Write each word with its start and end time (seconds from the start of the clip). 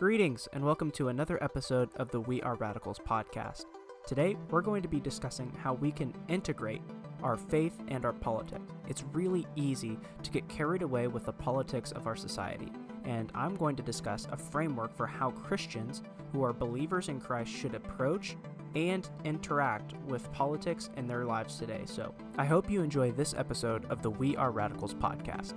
Greetings, 0.00 0.48
and 0.54 0.64
welcome 0.64 0.90
to 0.92 1.08
another 1.08 1.36
episode 1.44 1.90
of 1.96 2.10
the 2.10 2.22
We 2.22 2.40
Are 2.40 2.54
Radicals 2.54 2.98
podcast. 2.98 3.66
Today, 4.06 4.34
we're 4.48 4.62
going 4.62 4.80
to 4.80 4.88
be 4.88 4.98
discussing 4.98 5.54
how 5.62 5.74
we 5.74 5.92
can 5.92 6.14
integrate 6.28 6.80
our 7.22 7.36
faith 7.36 7.74
and 7.88 8.06
our 8.06 8.14
politics. 8.14 8.62
It's 8.88 9.04
really 9.12 9.46
easy 9.56 9.98
to 10.22 10.30
get 10.30 10.48
carried 10.48 10.80
away 10.80 11.08
with 11.08 11.26
the 11.26 11.34
politics 11.34 11.92
of 11.92 12.06
our 12.06 12.16
society, 12.16 12.72
and 13.04 13.30
I'm 13.34 13.56
going 13.56 13.76
to 13.76 13.82
discuss 13.82 14.26
a 14.32 14.38
framework 14.38 14.96
for 14.96 15.06
how 15.06 15.32
Christians 15.32 16.00
who 16.32 16.42
are 16.44 16.54
believers 16.54 17.10
in 17.10 17.20
Christ 17.20 17.52
should 17.52 17.74
approach 17.74 18.38
and 18.74 19.06
interact 19.24 19.92
with 20.06 20.32
politics 20.32 20.88
in 20.96 21.06
their 21.06 21.26
lives 21.26 21.58
today. 21.58 21.82
So, 21.84 22.14
I 22.38 22.46
hope 22.46 22.70
you 22.70 22.80
enjoy 22.80 23.12
this 23.12 23.34
episode 23.34 23.84
of 23.90 24.00
the 24.00 24.08
We 24.08 24.34
Are 24.34 24.50
Radicals 24.50 24.94
podcast. 24.94 25.52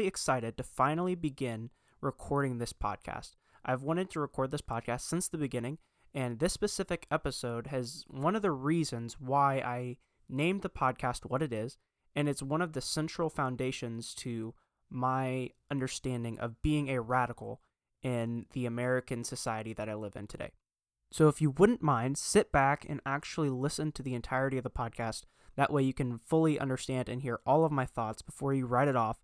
Really 0.00 0.08
excited 0.08 0.56
to 0.56 0.62
finally 0.62 1.14
begin 1.14 1.68
recording 2.00 2.56
this 2.56 2.72
podcast. 2.72 3.32
I've 3.66 3.82
wanted 3.82 4.08
to 4.10 4.20
record 4.20 4.50
this 4.50 4.62
podcast 4.62 5.02
since 5.02 5.28
the 5.28 5.36
beginning, 5.36 5.76
and 6.14 6.38
this 6.38 6.54
specific 6.54 7.06
episode 7.10 7.66
has 7.66 8.06
one 8.08 8.34
of 8.34 8.40
the 8.40 8.50
reasons 8.50 9.20
why 9.20 9.56
I 9.56 9.98
named 10.26 10.62
the 10.62 10.70
podcast 10.70 11.26
what 11.26 11.42
it 11.42 11.52
is, 11.52 11.76
and 12.16 12.30
it's 12.30 12.42
one 12.42 12.62
of 12.62 12.72
the 12.72 12.80
central 12.80 13.28
foundations 13.28 14.14
to 14.14 14.54
my 14.88 15.50
understanding 15.70 16.38
of 16.38 16.62
being 16.62 16.88
a 16.88 17.02
radical 17.02 17.60
in 18.02 18.46
the 18.54 18.64
American 18.64 19.22
society 19.22 19.74
that 19.74 19.90
I 19.90 19.94
live 19.96 20.16
in 20.16 20.26
today. 20.26 20.52
So, 21.12 21.28
if 21.28 21.42
you 21.42 21.50
wouldn't 21.50 21.82
mind, 21.82 22.16
sit 22.16 22.50
back 22.50 22.86
and 22.88 23.02
actually 23.04 23.50
listen 23.50 23.92
to 23.92 24.02
the 24.02 24.14
entirety 24.14 24.56
of 24.56 24.64
the 24.64 24.70
podcast. 24.70 25.24
That 25.56 25.70
way, 25.70 25.82
you 25.82 25.92
can 25.92 26.16
fully 26.16 26.58
understand 26.58 27.10
and 27.10 27.20
hear 27.20 27.40
all 27.44 27.66
of 27.66 27.70
my 27.72 27.84
thoughts 27.84 28.22
before 28.22 28.54
you 28.54 28.64
write 28.64 28.88
it 28.88 28.96
off 28.96 29.18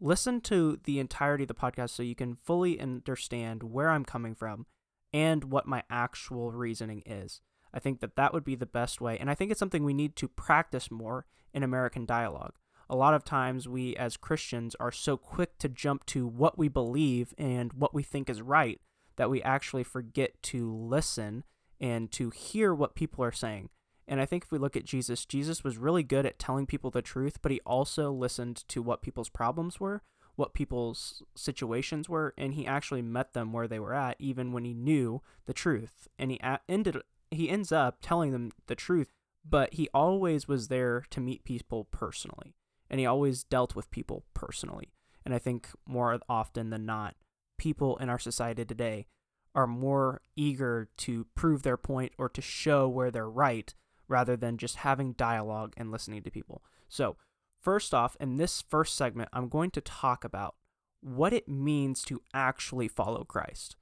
listen 0.00 0.40
to 0.42 0.78
the 0.84 0.98
entirety 0.98 1.44
of 1.44 1.48
the 1.48 1.54
podcast 1.54 1.90
so 1.90 2.02
you 2.02 2.14
can 2.14 2.36
fully 2.44 2.80
understand 2.80 3.62
where 3.62 3.90
I'm 3.90 4.04
coming 4.04 4.34
from 4.34 4.66
and 5.12 5.44
what 5.44 5.66
my 5.66 5.82
actual 5.90 6.52
reasoning 6.52 7.02
is. 7.06 7.40
I 7.72 7.80
think 7.80 8.00
that 8.00 8.16
that 8.16 8.32
would 8.32 8.44
be 8.44 8.54
the 8.54 8.66
best 8.66 9.00
way. 9.00 9.18
And 9.18 9.30
I 9.30 9.34
think 9.34 9.50
it's 9.50 9.58
something 9.58 9.84
we 9.84 9.94
need 9.94 10.16
to 10.16 10.28
practice 10.28 10.90
more 10.90 11.26
in 11.52 11.62
American 11.62 12.06
dialogue. 12.06 12.54
A 12.90 12.96
lot 12.96 13.12
of 13.12 13.24
times, 13.24 13.68
we 13.68 13.94
as 13.96 14.16
Christians 14.16 14.74
are 14.80 14.92
so 14.92 15.18
quick 15.18 15.58
to 15.58 15.68
jump 15.68 16.06
to 16.06 16.26
what 16.26 16.56
we 16.56 16.68
believe 16.68 17.34
and 17.36 17.72
what 17.74 17.92
we 17.92 18.02
think 18.02 18.30
is 18.30 18.40
right 18.40 18.80
that 19.16 19.28
we 19.28 19.42
actually 19.42 19.84
forget 19.84 20.42
to 20.44 20.74
listen 20.74 21.44
and 21.80 22.10
to 22.12 22.30
hear 22.30 22.74
what 22.74 22.94
people 22.94 23.22
are 23.22 23.32
saying. 23.32 23.68
And 24.08 24.22
I 24.22 24.26
think 24.26 24.44
if 24.44 24.50
we 24.50 24.58
look 24.58 24.76
at 24.76 24.86
Jesus, 24.86 25.26
Jesus 25.26 25.62
was 25.62 25.76
really 25.76 26.02
good 26.02 26.24
at 26.24 26.38
telling 26.38 26.66
people 26.66 26.90
the 26.90 27.02
truth, 27.02 27.38
but 27.42 27.52
he 27.52 27.60
also 27.66 28.10
listened 28.10 28.64
to 28.68 28.80
what 28.80 29.02
people's 29.02 29.28
problems 29.28 29.78
were, 29.78 30.02
what 30.34 30.54
people's 30.54 31.22
situations 31.36 32.08
were, 32.08 32.32
and 32.38 32.54
he 32.54 32.66
actually 32.66 33.02
met 33.02 33.34
them 33.34 33.52
where 33.52 33.68
they 33.68 33.78
were 33.78 33.92
at, 33.92 34.16
even 34.18 34.52
when 34.52 34.64
he 34.64 34.72
knew 34.72 35.20
the 35.44 35.52
truth. 35.52 36.08
And 36.18 36.30
he 36.30 36.40
ended 36.68 36.96
he 37.30 37.50
ends 37.50 37.70
up 37.70 37.98
telling 38.00 38.32
them 38.32 38.52
the 38.66 38.74
truth, 38.74 39.12
but 39.46 39.74
he 39.74 39.90
always 39.92 40.48
was 40.48 40.68
there 40.68 41.04
to 41.10 41.20
meet 41.20 41.44
people 41.44 41.84
personally, 41.90 42.54
and 42.88 42.98
he 42.98 43.04
always 43.04 43.44
dealt 43.44 43.76
with 43.76 43.90
people 43.90 44.24
personally. 44.32 44.94
And 45.26 45.34
I 45.34 45.38
think 45.38 45.68
more 45.86 46.18
often 46.30 46.70
than 46.70 46.86
not, 46.86 47.16
people 47.58 47.98
in 47.98 48.08
our 48.08 48.18
society 48.18 48.64
today 48.64 49.06
are 49.54 49.66
more 49.66 50.22
eager 50.36 50.88
to 50.96 51.26
prove 51.34 51.62
their 51.62 51.76
point 51.76 52.12
or 52.16 52.30
to 52.30 52.40
show 52.40 52.88
where 52.88 53.10
they're 53.10 53.28
right 53.28 53.74
rather 54.08 54.36
than 54.36 54.56
just 54.56 54.76
having 54.76 55.12
dialogue 55.12 55.74
and 55.76 55.90
listening 55.90 56.22
to 56.22 56.30
people. 56.30 56.62
So, 56.88 57.16
first 57.60 57.94
off, 57.94 58.16
in 58.20 58.36
this 58.36 58.62
first 58.62 58.96
segment, 58.96 59.28
I'm 59.32 59.48
going 59.48 59.70
to 59.72 59.80
talk 59.80 60.24
about 60.24 60.56
what 61.00 61.32
it 61.32 61.48
means 61.48 62.02
to 62.02 62.22
actually 62.34 62.88
follow 62.88 63.24
Christ. 63.24 63.76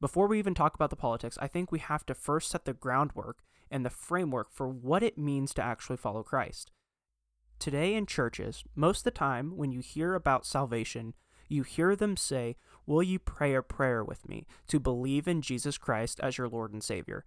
Before 0.00 0.26
we 0.26 0.38
even 0.38 0.54
talk 0.54 0.74
about 0.74 0.90
the 0.90 0.96
politics, 0.96 1.38
I 1.40 1.46
think 1.46 1.70
we 1.70 1.78
have 1.78 2.04
to 2.06 2.14
first 2.14 2.50
set 2.50 2.64
the 2.64 2.72
groundwork 2.72 3.42
and 3.70 3.86
the 3.86 3.90
framework 3.90 4.52
for 4.52 4.68
what 4.68 5.02
it 5.02 5.16
means 5.16 5.54
to 5.54 5.62
actually 5.62 5.96
follow 5.96 6.22
Christ. 6.22 6.70
Today 7.58 7.94
in 7.94 8.06
churches, 8.06 8.64
most 8.74 8.98
of 8.98 9.04
the 9.04 9.10
time 9.12 9.56
when 9.56 9.70
you 9.70 9.80
hear 9.80 10.14
about 10.14 10.44
salvation, 10.44 11.14
you 11.48 11.62
hear 11.62 11.94
them 11.94 12.16
say, 12.16 12.56
Will 12.86 13.02
you 13.02 13.18
pray 13.20 13.54
a 13.54 13.62
prayer 13.62 14.02
with 14.02 14.28
me 14.28 14.46
to 14.66 14.80
believe 14.80 15.28
in 15.28 15.40
Jesus 15.40 15.78
Christ 15.78 16.18
as 16.20 16.36
your 16.36 16.48
Lord 16.48 16.72
and 16.72 16.82
Savior? 16.82 17.24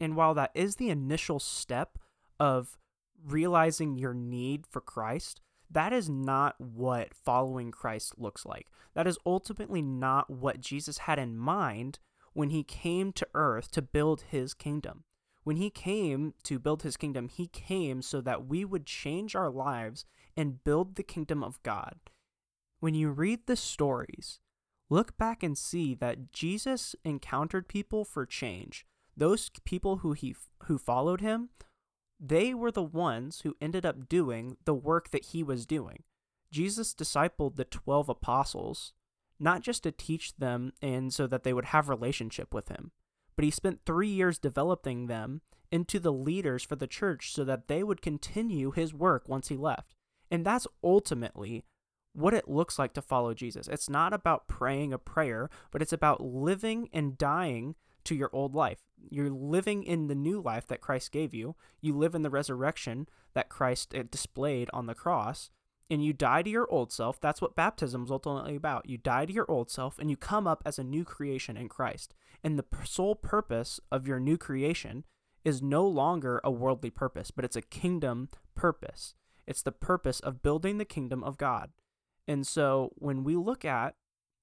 And 0.00 0.16
while 0.16 0.34
that 0.34 0.52
is 0.54 0.76
the 0.76 0.90
initial 0.90 1.38
step 1.40 1.98
of 2.38 2.78
realizing 3.24 3.96
your 3.96 4.14
need 4.14 4.66
for 4.66 4.80
Christ, 4.80 5.40
that 5.70 5.92
is 5.92 6.08
not 6.08 6.60
what 6.60 7.14
following 7.14 7.70
Christ 7.70 8.14
looks 8.16 8.46
like. 8.46 8.68
That 8.94 9.06
is 9.06 9.18
ultimately 9.26 9.82
not 9.82 10.30
what 10.30 10.60
Jesus 10.60 10.98
had 10.98 11.18
in 11.18 11.36
mind 11.36 11.98
when 12.32 12.50
he 12.50 12.62
came 12.62 13.12
to 13.12 13.28
earth 13.34 13.70
to 13.72 13.82
build 13.82 14.22
his 14.22 14.54
kingdom. 14.54 15.04
When 15.44 15.56
he 15.56 15.70
came 15.70 16.34
to 16.44 16.58
build 16.58 16.82
his 16.82 16.96
kingdom, 16.96 17.28
he 17.28 17.46
came 17.48 18.02
so 18.02 18.20
that 18.20 18.46
we 18.46 18.64
would 18.64 18.86
change 18.86 19.34
our 19.34 19.50
lives 19.50 20.04
and 20.36 20.62
build 20.62 20.94
the 20.94 21.02
kingdom 21.02 21.42
of 21.42 21.62
God. 21.62 21.96
When 22.80 22.94
you 22.94 23.10
read 23.10 23.46
the 23.46 23.56
stories, 23.56 24.40
look 24.88 25.16
back 25.16 25.42
and 25.42 25.56
see 25.56 25.94
that 25.96 26.32
Jesus 26.32 26.94
encountered 27.04 27.66
people 27.66 28.04
for 28.04 28.24
change 28.24 28.86
those 29.18 29.50
people 29.64 29.98
who 29.98 30.12
he 30.12 30.34
who 30.64 30.78
followed 30.78 31.20
him, 31.20 31.50
they 32.20 32.54
were 32.54 32.72
the 32.72 32.82
ones 32.82 33.42
who 33.42 33.56
ended 33.60 33.84
up 33.84 34.08
doing 34.08 34.56
the 34.64 34.74
work 34.74 35.10
that 35.10 35.26
he 35.26 35.42
was 35.42 35.66
doing. 35.66 36.02
Jesus 36.50 36.94
discipled 36.94 37.56
the 37.56 37.64
12 37.64 38.08
apostles 38.08 38.92
not 39.38 39.62
just 39.62 39.84
to 39.84 39.92
teach 39.92 40.34
them 40.36 40.72
and 40.82 41.12
so 41.14 41.26
that 41.26 41.44
they 41.44 41.52
would 41.52 41.66
have 41.66 41.88
relationship 41.88 42.52
with 42.52 42.68
him, 42.68 42.90
but 43.36 43.44
he 43.44 43.50
spent 43.50 43.84
3 43.86 44.08
years 44.08 44.38
developing 44.38 45.06
them 45.06 45.42
into 45.70 46.00
the 46.00 46.12
leaders 46.12 46.64
for 46.64 46.74
the 46.74 46.86
church 46.86 47.32
so 47.32 47.44
that 47.44 47.68
they 47.68 47.84
would 47.84 48.02
continue 48.02 48.72
his 48.72 48.92
work 48.94 49.28
once 49.28 49.48
he 49.48 49.56
left. 49.56 49.94
And 50.30 50.44
that's 50.44 50.66
ultimately 50.82 51.64
what 52.14 52.34
it 52.34 52.48
looks 52.48 52.78
like 52.78 52.94
to 52.94 53.02
follow 53.02 53.34
Jesus. 53.34 53.68
It's 53.68 53.88
not 53.88 54.12
about 54.12 54.48
praying 54.48 54.92
a 54.92 54.98
prayer, 54.98 55.50
but 55.70 55.82
it's 55.82 55.92
about 55.92 56.20
living 56.20 56.88
and 56.92 57.16
dying 57.16 57.76
to 58.08 58.14
your 58.14 58.30
old 58.32 58.54
life. 58.54 58.78
You're 59.10 59.30
living 59.30 59.82
in 59.82 60.08
the 60.08 60.14
new 60.14 60.40
life 60.40 60.66
that 60.68 60.80
Christ 60.80 61.12
gave 61.12 61.34
you. 61.34 61.56
You 61.82 61.96
live 61.96 62.14
in 62.14 62.22
the 62.22 62.30
resurrection 62.30 63.06
that 63.34 63.50
Christ 63.50 63.94
uh, 63.94 64.04
displayed 64.10 64.70
on 64.72 64.86
the 64.86 64.94
cross, 64.94 65.50
and 65.90 66.02
you 66.02 66.14
die 66.14 66.42
to 66.42 66.50
your 66.50 66.70
old 66.70 66.90
self. 66.90 67.20
That's 67.20 67.42
what 67.42 67.54
baptism 67.54 68.04
is 68.04 68.10
ultimately 68.10 68.56
about. 68.56 68.88
You 68.88 68.96
die 68.96 69.26
to 69.26 69.32
your 69.32 69.50
old 69.50 69.70
self, 69.70 69.98
and 69.98 70.08
you 70.08 70.16
come 70.16 70.46
up 70.46 70.62
as 70.64 70.78
a 70.78 70.84
new 70.84 71.04
creation 71.04 71.56
in 71.58 71.68
Christ. 71.68 72.14
And 72.42 72.58
the 72.58 72.64
sole 72.82 73.14
purpose 73.14 73.78
of 73.92 74.08
your 74.08 74.18
new 74.18 74.38
creation 74.38 75.04
is 75.44 75.62
no 75.62 75.86
longer 75.86 76.40
a 76.42 76.50
worldly 76.50 76.90
purpose, 76.90 77.30
but 77.30 77.44
it's 77.44 77.56
a 77.56 77.62
kingdom 77.62 78.30
purpose. 78.54 79.14
It's 79.46 79.62
the 79.62 79.72
purpose 79.72 80.20
of 80.20 80.42
building 80.42 80.78
the 80.78 80.84
kingdom 80.86 81.22
of 81.22 81.36
God. 81.36 81.70
And 82.26 82.46
so 82.46 82.92
when 82.96 83.22
we 83.22 83.36
look 83.36 83.64
at 83.64 83.96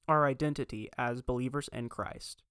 our 0.07 0.25
identity 0.27 0.89
as 0.97 1.21
believers 1.21 1.67
in 1.73 1.89
Christ, 1.89 2.43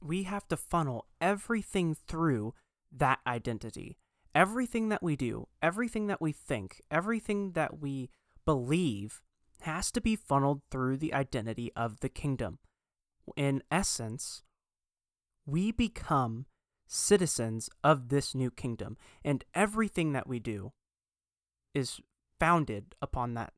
we 0.00 0.24
have 0.24 0.46
to 0.48 0.56
funnel 0.56 1.06
everything 1.20 1.94
through 1.94 2.54
that 2.92 3.20
identity. 3.26 3.98
Everything 4.34 4.90
that 4.90 5.02
we 5.02 5.16
do, 5.16 5.48
everything 5.62 6.08
that 6.08 6.20
we 6.20 6.32
think, 6.32 6.82
everything 6.90 7.52
that 7.52 7.80
we 7.80 8.10
believe 8.44 9.22
has 9.62 9.90
to 9.92 10.00
be 10.00 10.14
funneled 10.14 10.60
through 10.70 10.98
the 10.98 11.14
identity 11.14 11.72
of 11.74 12.00
the 12.00 12.08
kingdom. 12.08 12.58
In 13.36 13.62
essence, 13.70 14.42
we 15.46 15.72
become 15.72 16.46
citizens 16.86 17.68
of 17.82 18.08
this 18.08 18.34
new 18.34 18.50
kingdom, 18.50 18.96
and 19.24 19.44
everything 19.54 20.12
that 20.12 20.28
we 20.28 20.38
do 20.38 20.72
is 21.74 22.00
founded 22.38 22.94
upon 23.00 23.34
that. 23.34 23.52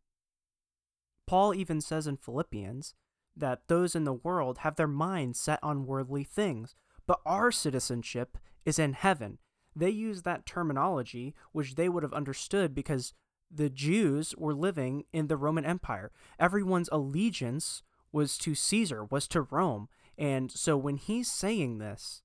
Paul 1.26 1.54
even 1.54 1.80
says 1.80 2.06
in 2.06 2.16
Philippians 2.16 2.94
that 3.38 3.68
those 3.68 3.94
in 3.94 4.04
the 4.04 4.12
world 4.12 4.58
have 4.58 4.76
their 4.76 4.88
minds 4.88 5.38
set 5.38 5.58
on 5.62 5.86
worldly 5.86 6.24
things, 6.24 6.74
but 7.06 7.20
our 7.24 7.50
citizenship 7.50 8.36
is 8.64 8.78
in 8.78 8.92
heaven. 8.92 9.38
They 9.74 9.90
use 9.90 10.22
that 10.22 10.46
terminology, 10.46 11.34
which 11.52 11.74
they 11.76 11.88
would 11.88 12.02
have 12.02 12.12
understood 12.12 12.74
because 12.74 13.12
the 13.50 13.70
Jews 13.70 14.34
were 14.36 14.54
living 14.54 15.04
in 15.12 15.28
the 15.28 15.36
Roman 15.36 15.64
Empire. 15.64 16.10
Everyone's 16.38 16.88
allegiance 16.92 17.82
was 18.12 18.36
to 18.38 18.54
Caesar, 18.54 19.04
was 19.04 19.28
to 19.28 19.42
Rome. 19.42 19.88
And 20.16 20.50
so 20.50 20.76
when 20.76 20.96
he's 20.96 21.30
saying 21.30 21.78
this, 21.78 22.22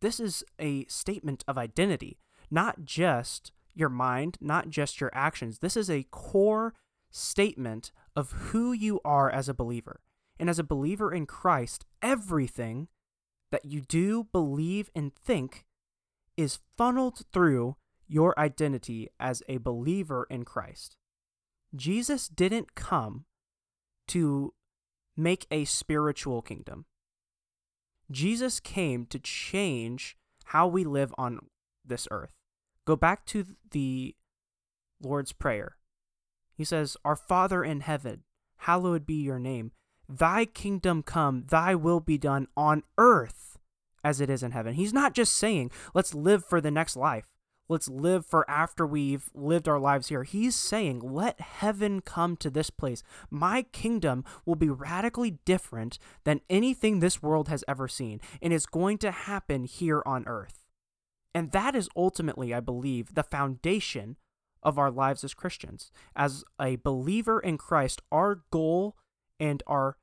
this 0.00 0.20
is 0.20 0.44
a 0.58 0.84
statement 0.86 1.44
of 1.48 1.56
identity, 1.56 2.18
not 2.50 2.84
just 2.84 3.52
your 3.74 3.88
mind, 3.88 4.36
not 4.40 4.68
just 4.68 5.00
your 5.00 5.10
actions. 5.14 5.60
This 5.60 5.76
is 5.76 5.88
a 5.88 6.06
core 6.10 6.74
statement 7.10 7.92
of 8.14 8.32
who 8.32 8.72
you 8.72 9.00
are 9.04 9.30
as 9.30 9.48
a 9.48 9.54
believer. 9.54 10.00
And 10.42 10.50
as 10.50 10.58
a 10.58 10.64
believer 10.64 11.14
in 11.14 11.24
Christ, 11.24 11.84
everything 12.02 12.88
that 13.52 13.64
you 13.64 13.80
do, 13.80 14.26
believe, 14.32 14.90
and 14.92 15.14
think 15.14 15.64
is 16.36 16.58
funneled 16.76 17.22
through 17.32 17.76
your 18.08 18.36
identity 18.36 19.08
as 19.20 19.44
a 19.48 19.58
believer 19.58 20.26
in 20.28 20.44
Christ. 20.44 20.96
Jesus 21.76 22.26
didn't 22.26 22.74
come 22.74 23.24
to 24.08 24.52
make 25.16 25.46
a 25.48 25.64
spiritual 25.64 26.42
kingdom. 26.42 26.86
Jesus 28.10 28.58
came 28.58 29.06
to 29.06 29.20
change 29.20 30.16
how 30.46 30.66
we 30.66 30.82
live 30.82 31.14
on 31.16 31.38
this 31.84 32.08
earth. 32.10 32.32
Go 32.84 32.96
back 32.96 33.26
to 33.26 33.46
the 33.70 34.16
Lord's 35.00 35.30
Prayer. 35.30 35.76
He 36.52 36.64
says, 36.64 36.96
Our 37.04 37.14
Father 37.14 37.62
in 37.62 37.82
heaven, 37.82 38.24
hallowed 38.56 39.06
be 39.06 39.22
your 39.22 39.38
name. 39.38 39.70
Thy 40.18 40.44
kingdom 40.44 41.02
come, 41.02 41.44
thy 41.48 41.74
will 41.74 42.00
be 42.00 42.18
done 42.18 42.46
on 42.56 42.82
earth 42.98 43.58
as 44.04 44.20
it 44.20 44.28
is 44.28 44.42
in 44.42 44.50
heaven. 44.50 44.74
He's 44.74 44.92
not 44.92 45.14
just 45.14 45.34
saying, 45.36 45.70
let's 45.94 46.14
live 46.14 46.44
for 46.44 46.60
the 46.60 46.70
next 46.70 46.96
life. 46.96 47.28
Let's 47.68 47.88
live 47.88 48.26
for 48.26 48.48
after 48.50 48.86
we've 48.86 49.30
lived 49.32 49.68
our 49.68 49.78
lives 49.78 50.08
here. 50.08 50.24
He's 50.24 50.54
saying, 50.54 51.00
let 51.00 51.40
heaven 51.40 52.02
come 52.02 52.36
to 52.38 52.50
this 52.50 52.68
place. 52.68 53.02
My 53.30 53.62
kingdom 53.62 54.24
will 54.44 54.56
be 54.56 54.68
radically 54.68 55.38
different 55.46 55.98
than 56.24 56.42
anything 56.50 57.00
this 57.00 57.22
world 57.22 57.48
has 57.48 57.64
ever 57.66 57.88
seen, 57.88 58.20
and 58.42 58.52
it's 58.52 58.66
going 58.66 58.98
to 58.98 59.10
happen 59.10 59.64
here 59.64 60.02
on 60.04 60.24
earth. 60.26 60.66
And 61.34 61.52
that 61.52 61.74
is 61.74 61.88
ultimately, 61.96 62.52
I 62.52 62.60
believe, 62.60 63.14
the 63.14 63.22
foundation 63.22 64.16
of 64.62 64.76
our 64.78 64.90
lives 64.90 65.24
as 65.24 65.32
Christians. 65.32 65.90
As 66.14 66.44
a 66.60 66.76
believer 66.76 67.40
in 67.40 67.56
Christ, 67.56 68.02
our 68.10 68.42
goal 68.50 68.96
and 69.40 69.62
our 69.66 69.96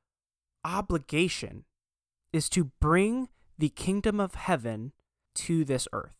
obligation 0.70 1.66
is 2.32 2.48
to 2.50 2.72
bring 2.80 3.30
the 3.58 3.70
kingdom 3.70 4.20
of 4.20 4.36
heaven 4.36 4.94
to 5.34 5.66
this 5.66 5.88
earth 5.92 6.16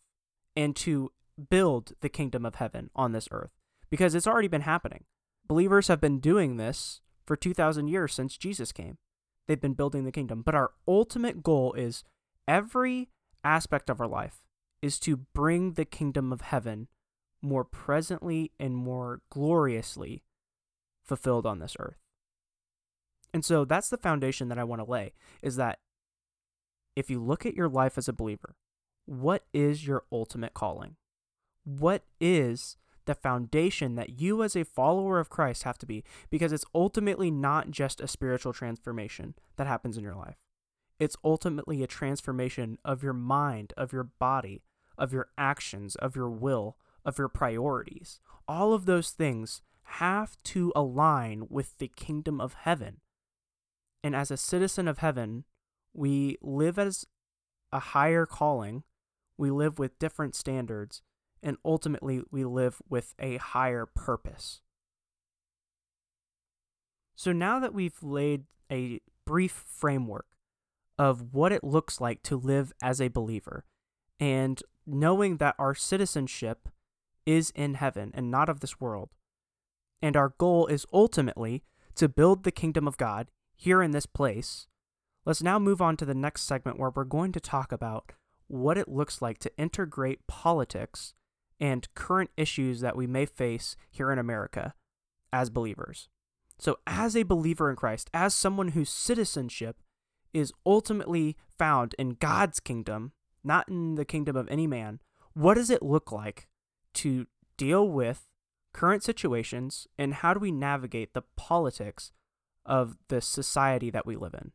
and 0.56 0.74
to 0.74 1.12
build 1.48 1.92
the 2.00 2.08
kingdom 2.08 2.44
of 2.44 2.56
heaven 2.56 2.90
on 2.94 3.12
this 3.12 3.28
earth 3.30 3.50
because 3.90 4.14
it's 4.14 4.26
already 4.26 4.48
been 4.48 4.62
happening. 4.62 5.04
Believers 5.46 5.88
have 5.88 6.00
been 6.00 6.18
doing 6.18 6.56
this 6.56 7.00
for 7.26 7.36
2,000 7.36 7.88
years 7.88 8.12
since 8.12 8.36
Jesus 8.36 8.72
came. 8.72 8.98
They've 9.46 9.60
been 9.60 9.74
building 9.74 10.04
the 10.04 10.12
kingdom. 10.12 10.42
But 10.42 10.54
our 10.54 10.72
ultimate 10.86 11.42
goal 11.42 11.72
is 11.74 12.04
every 12.46 13.08
aspect 13.44 13.88
of 13.88 14.00
our 14.00 14.08
life 14.08 14.42
is 14.82 14.98
to 15.00 15.16
bring 15.16 15.74
the 15.74 15.84
kingdom 15.84 16.32
of 16.32 16.40
heaven 16.40 16.88
more 17.42 17.64
presently 17.64 18.52
and 18.58 18.76
more 18.76 19.22
gloriously 19.30 20.22
fulfilled 21.04 21.46
on 21.46 21.58
this 21.58 21.76
earth. 21.78 21.96
And 23.32 23.44
so 23.44 23.64
that's 23.64 23.88
the 23.88 23.96
foundation 23.96 24.48
that 24.48 24.58
I 24.58 24.64
want 24.64 24.84
to 24.84 24.90
lay 24.90 25.12
is 25.42 25.56
that 25.56 25.78
if 26.96 27.08
you 27.08 27.22
look 27.22 27.46
at 27.46 27.54
your 27.54 27.68
life 27.68 27.96
as 27.96 28.08
a 28.08 28.12
believer, 28.12 28.56
what 29.06 29.44
is 29.52 29.86
your 29.86 30.04
ultimate 30.12 30.54
calling? 30.54 30.96
What 31.64 32.04
is 32.20 32.76
the 33.06 33.14
foundation 33.14 33.94
that 33.94 34.20
you 34.20 34.42
as 34.42 34.56
a 34.56 34.64
follower 34.64 35.18
of 35.18 35.30
Christ 35.30 35.62
have 35.62 35.78
to 35.78 35.86
be? 35.86 36.04
Because 36.30 36.52
it's 36.52 36.64
ultimately 36.74 37.30
not 37.30 37.70
just 37.70 38.00
a 38.00 38.08
spiritual 38.08 38.52
transformation 38.52 39.34
that 39.56 39.66
happens 39.66 39.96
in 39.96 40.04
your 40.04 40.14
life. 40.14 40.36
It's 40.98 41.16
ultimately 41.24 41.82
a 41.82 41.86
transformation 41.86 42.78
of 42.84 43.02
your 43.02 43.14
mind, 43.14 43.72
of 43.76 43.92
your 43.92 44.04
body, 44.04 44.62
of 44.98 45.12
your 45.12 45.28
actions, 45.38 45.96
of 45.96 46.14
your 46.14 46.28
will, 46.28 46.76
of 47.04 47.16
your 47.18 47.28
priorities. 47.28 48.20
All 48.46 48.74
of 48.74 48.84
those 48.84 49.10
things 49.10 49.62
have 49.84 50.36
to 50.44 50.72
align 50.76 51.46
with 51.48 51.78
the 51.78 51.88
kingdom 51.88 52.40
of 52.40 52.54
heaven. 52.54 52.98
And 54.02 54.16
as 54.16 54.30
a 54.30 54.36
citizen 54.36 54.88
of 54.88 54.98
heaven, 54.98 55.44
we 55.92 56.36
live 56.40 56.78
as 56.78 57.06
a 57.72 57.80
higher 57.80 58.26
calling, 58.26 58.84
we 59.36 59.50
live 59.50 59.78
with 59.78 59.98
different 59.98 60.34
standards, 60.34 61.02
and 61.42 61.56
ultimately 61.64 62.22
we 62.30 62.44
live 62.44 62.80
with 62.88 63.14
a 63.18 63.36
higher 63.38 63.86
purpose. 63.86 64.60
So 67.14 67.32
now 67.32 67.58
that 67.60 67.74
we've 67.74 68.02
laid 68.02 68.44
a 68.72 69.00
brief 69.26 69.64
framework 69.66 70.26
of 70.98 71.32
what 71.32 71.52
it 71.52 71.64
looks 71.64 72.00
like 72.00 72.22
to 72.24 72.36
live 72.36 72.72
as 72.82 73.00
a 73.00 73.08
believer, 73.08 73.64
and 74.18 74.62
knowing 74.86 75.36
that 75.36 75.54
our 75.58 75.74
citizenship 75.74 76.68
is 77.26 77.52
in 77.54 77.74
heaven 77.74 78.10
and 78.14 78.30
not 78.30 78.48
of 78.48 78.60
this 78.60 78.80
world, 78.80 79.10
and 80.02 80.16
our 80.16 80.34
goal 80.38 80.66
is 80.66 80.86
ultimately 80.92 81.62
to 81.94 82.08
build 82.08 82.44
the 82.44 82.50
kingdom 82.50 82.88
of 82.88 82.96
God 82.96 83.30
here 83.60 83.82
in 83.82 83.90
this 83.90 84.06
place, 84.06 84.68
let's 85.26 85.42
now 85.42 85.58
move 85.58 85.82
on 85.82 85.94
to 85.98 86.06
the 86.06 86.14
next 86.14 86.44
segment 86.44 86.78
where 86.78 86.88
we're 86.88 87.04
going 87.04 87.30
to 87.30 87.40
talk 87.40 87.72
about 87.72 88.12
what 88.46 88.78
it 88.78 88.88
looks 88.88 89.20
like 89.20 89.38
to 89.38 89.52
integrate 89.58 90.26
politics 90.26 91.12
and 91.60 91.92
current 91.92 92.30
issues 92.38 92.80
that 92.80 92.96
we 92.96 93.06
may 93.06 93.26
face 93.26 93.76
here 93.90 94.10
in 94.10 94.18
America 94.18 94.72
as 95.30 95.50
believers. 95.50 96.08
So, 96.58 96.78
as 96.86 97.14
a 97.14 97.22
believer 97.22 97.68
in 97.68 97.76
Christ, 97.76 98.08
as 98.14 98.34
someone 98.34 98.68
whose 98.68 98.88
citizenship 98.88 99.76
is 100.32 100.54
ultimately 100.64 101.36
found 101.58 101.94
in 101.98 102.14
God's 102.14 102.60
kingdom, 102.60 103.12
not 103.44 103.68
in 103.68 103.96
the 103.96 104.06
kingdom 104.06 104.36
of 104.36 104.48
any 104.48 104.66
man, 104.66 105.00
what 105.34 105.54
does 105.54 105.68
it 105.68 105.82
look 105.82 106.10
like 106.10 106.48
to 106.94 107.26
deal 107.58 107.86
with 107.86 108.26
current 108.72 109.02
situations 109.02 109.86
and 109.98 110.14
how 110.14 110.32
do 110.32 110.40
we 110.40 110.50
navigate 110.50 111.12
the 111.12 111.24
politics 111.36 112.10
of 112.70 112.96
the 113.08 113.20
society 113.20 113.90
that 113.90 114.06
we 114.06 114.16
live 114.16 114.32
in? 114.32 114.52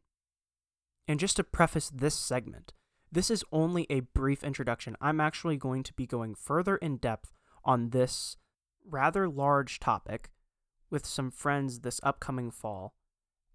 And 1.07 1.19
just 1.19 1.35
to 1.35 1.43
preface 1.43 1.91
this 1.93 2.15
segment, 2.15 2.73
this 3.11 3.29
is 3.29 3.43
only 3.51 3.85
a 3.89 3.99
brief 3.99 4.43
introduction. 4.43 4.95
I'm 4.99 5.19
actually 5.19 5.57
going 5.57 5.83
to 5.83 5.93
be 5.93 6.07
going 6.07 6.33
further 6.33 6.77
in 6.77 6.97
depth 6.97 7.33
on 7.63 7.89
this 7.89 8.37
rather 8.87 9.27
large 9.27 9.79
topic 9.79 10.31
with 10.89 11.05
some 11.05 11.29
friends 11.29 11.81
this 11.81 11.99
upcoming 12.03 12.51
fall 12.51 12.95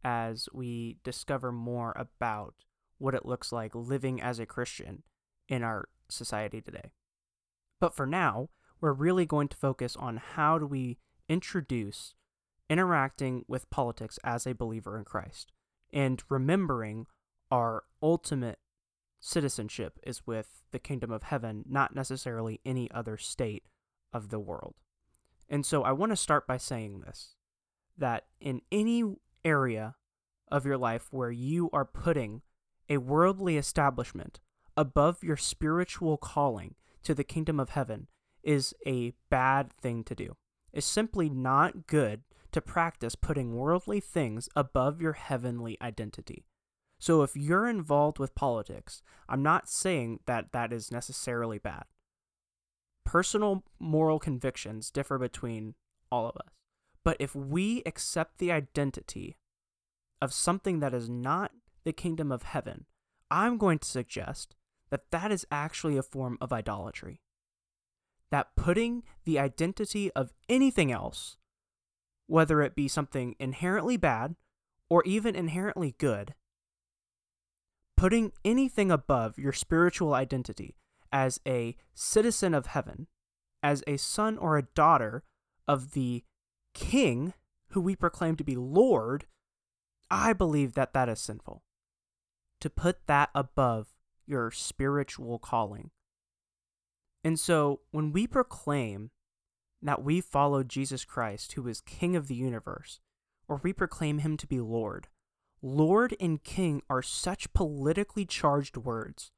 as 0.04 0.48
we 0.52 0.98
discover 1.04 1.50
more 1.50 1.92
about 1.96 2.54
what 2.98 3.14
it 3.14 3.26
looks 3.26 3.52
like 3.52 3.74
living 3.74 4.20
as 4.20 4.38
a 4.38 4.46
Christian 4.46 5.02
in 5.48 5.62
our 5.62 5.88
society 6.08 6.60
today. 6.60 6.90
But 7.80 7.94
for 7.94 8.06
now, 8.06 8.50
we're 8.80 8.92
really 8.92 9.24
going 9.24 9.48
to 9.48 9.56
focus 9.56 9.96
on 9.96 10.18
how 10.18 10.58
do 10.58 10.66
we 10.66 10.98
introduce 11.28 12.14
interacting 12.70 13.44
with 13.48 13.68
politics 13.68 14.18
as 14.24 14.46
a 14.46 14.54
believer 14.54 14.96
in 14.96 15.04
Christ 15.04 15.52
and 15.92 16.22
remembering 16.28 17.06
our 17.50 17.82
ultimate 18.00 18.60
citizenship 19.18 19.98
is 20.04 20.26
with 20.26 20.62
the 20.70 20.78
kingdom 20.78 21.10
of 21.10 21.24
heaven, 21.24 21.64
not 21.68 21.94
necessarily 21.94 22.60
any 22.64 22.90
other 22.92 23.16
state 23.18 23.64
of 24.12 24.30
the 24.30 24.38
world. 24.38 24.76
And 25.48 25.66
so 25.66 25.82
I 25.82 25.92
want 25.92 26.12
to 26.12 26.16
start 26.16 26.46
by 26.46 26.56
saying 26.56 27.00
this 27.00 27.34
that 27.98 28.26
in 28.40 28.62
any 28.72 29.04
area 29.44 29.96
of 30.50 30.64
your 30.64 30.78
life 30.78 31.08
where 31.10 31.30
you 31.30 31.68
are 31.72 31.84
putting 31.84 32.40
a 32.88 32.96
worldly 32.96 33.58
establishment 33.58 34.40
above 34.76 35.22
your 35.22 35.36
spiritual 35.36 36.16
calling 36.16 36.76
to 37.02 37.14
the 37.14 37.24
kingdom 37.24 37.60
of 37.60 37.70
heaven 37.70 38.06
is 38.42 38.74
a 38.86 39.12
bad 39.28 39.72
thing 39.72 40.02
to 40.04 40.14
do. 40.14 40.36
It's 40.72 40.86
simply 40.86 41.28
not 41.28 41.86
good 41.86 42.22
to 42.52 42.60
practice 42.60 43.14
putting 43.14 43.54
worldly 43.54 44.00
things 44.00 44.48
above 44.56 45.00
your 45.00 45.14
heavenly 45.14 45.76
identity. 45.80 46.46
So 46.98 47.22
if 47.22 47.34
you're 47.34 47.68
involved 47.68 48.18
with 48.18 48.34
politics, 48.34 49.02
I'm 49.28 49.42
not 49.42 49.68
saying 49.68 50.20
that 50.26 50.52
that 50.52 50.72
is 50.72 50.92
necessarily 50.92 51.58
bad. 51.58 51.84
Personal 53.04 53.64
moral 53.78 54.18
convictions 54.18 54.90
differ 54.90 55.18
between 55.18 55.74
all 56.12 56.28
of 56.28 56.36
us. 56.36 56.52
But 57.02 57.16
if 57.18 57.34
we 57.34 57.82
accept 57.86 58.38
the 58.38 58.52
identity 58.52 59.36
of 60.20 60.34
something 60.34 60.80
that 60.80 60.92
is 60.92 61.08
not 61.08 61.52
the 61.84 61.92
kingdom 61.92 62.30
of 62.30 62.42
heaven, 62.42 62.84
I'm 63.30 63.56
going 63.56 63.78
to 63.78 63.88
suggest 63.88 64.54
that 64.90 65.10
that 65.10 65.32
is 65.32 65.46
actually 65.50 65.96
a 65.96 66.02
form 66.02 66.36
of 66.40 66.52
idolatry. 66.52 67.22
That 68.30 68.54
putting 68.56 69.02
the 69.24 69.38
identity 69.38 70.10
of 70.12 70.34
anything 70.48 70.92
else, 70.92 71.38
whether 72.30 72.62
it 72.62 72.76
be 72.76 72.86
something 72.86 73.34
inherently 73.40 73.96
bad 73.96 74.36
or 74.88 75.02
even 75.04 75.34
inherently 75.34 75.96
good, 75.98 76.32
putting 77.96 78.30
anything 78.44 78.90
above 78.90 79.36
your 79.36 79.52
spiritual 79.52 80.14
identity 80.14 80.76
as 81.12 81.40
a 81.46 81.76
citizen 81.92 82.54
of 82.54 82.66
heaven, 82.66 83.08
as 83.64 83.82
a 83.86 83.96
son 83.96 84.38
or 84.38 84.56
a 84.56 84.62
daughter 84.62 85.24
of 85.66 85.90
the 85.90 86.22
king 86.72 87.34
who 87.70 87.80
we 87.80 87.96
proclaim 87.96 88.36
to 88.36 88.44
be 88.44 88.54
Lord, 88.54 89.26
I 90.08 90.32
believe 90.32 90.74
that 90.74 90.92
that 90.92 91.08
is 91.08 91.20
sinful. 91.20 91.64
To 92.60 92.70
put 92.70 93.08
that 93.08 93.30
above 93.34 93.88
your 94.24 94.52
spiritual 94.52 95.40
calling. 95.40 95.90
And 97.24 97.40
so 97.40 97.80
when 97.90 98.12
we 98.12 98.28
proclaim 98.28 99.10
that 99.82 100.02
we 100.02 100.20
follow 100.20 100.62
Jesus 100.62 101.04
Christ, 101.04 101.52
who 101.52 101.66
is 101.66 101.80
King 101.80 102.16
of 102.16 102.28
the 102.28 102.34
universe, 102.34 103.00
or 103.48 103.60
we 103.62 103.72
proclaim 103.72 104.18
him 104.18 104.36
to 104.36 104.46
be 104.46 104.60
Lord, 104.60 105.08
Lord 105.62 106.14
and 106.20 106.42
King 106.42 106.82
are 106.88 107.02
such 107.02 107.52
politically 107.52 108.24
charged 108.24 108.76
words. 108.76 109.32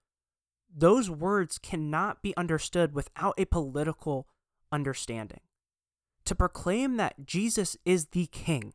Those 0.75 1.11
words 1.11 1.59
cannot 1.59 2.23
be 2.23 2.37
understood 2.37 2.95
without 2.95 3.35
a 3.39 3.45
political 3.45 4.27
understanding. 4.73 5.41
to 6.25 6.35
proclaim 6.35 6.97
that 6.97 7.27
Jesus 7.27 7.77
is 7.85 8.07
the 8.07 8.27
king 8.27 8.75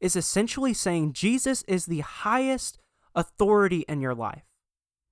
is 0.00 0.16
essentially 0.16 0.72
saying 0.72 1.12
Jesus 1.12 1.62
is 1.68 1.86
the 1.86 2.00
highest 2.00 2.78
authority 3.14 3.84
in 3.88 4.00
your 4.00 4.14
life. 4.14 4.44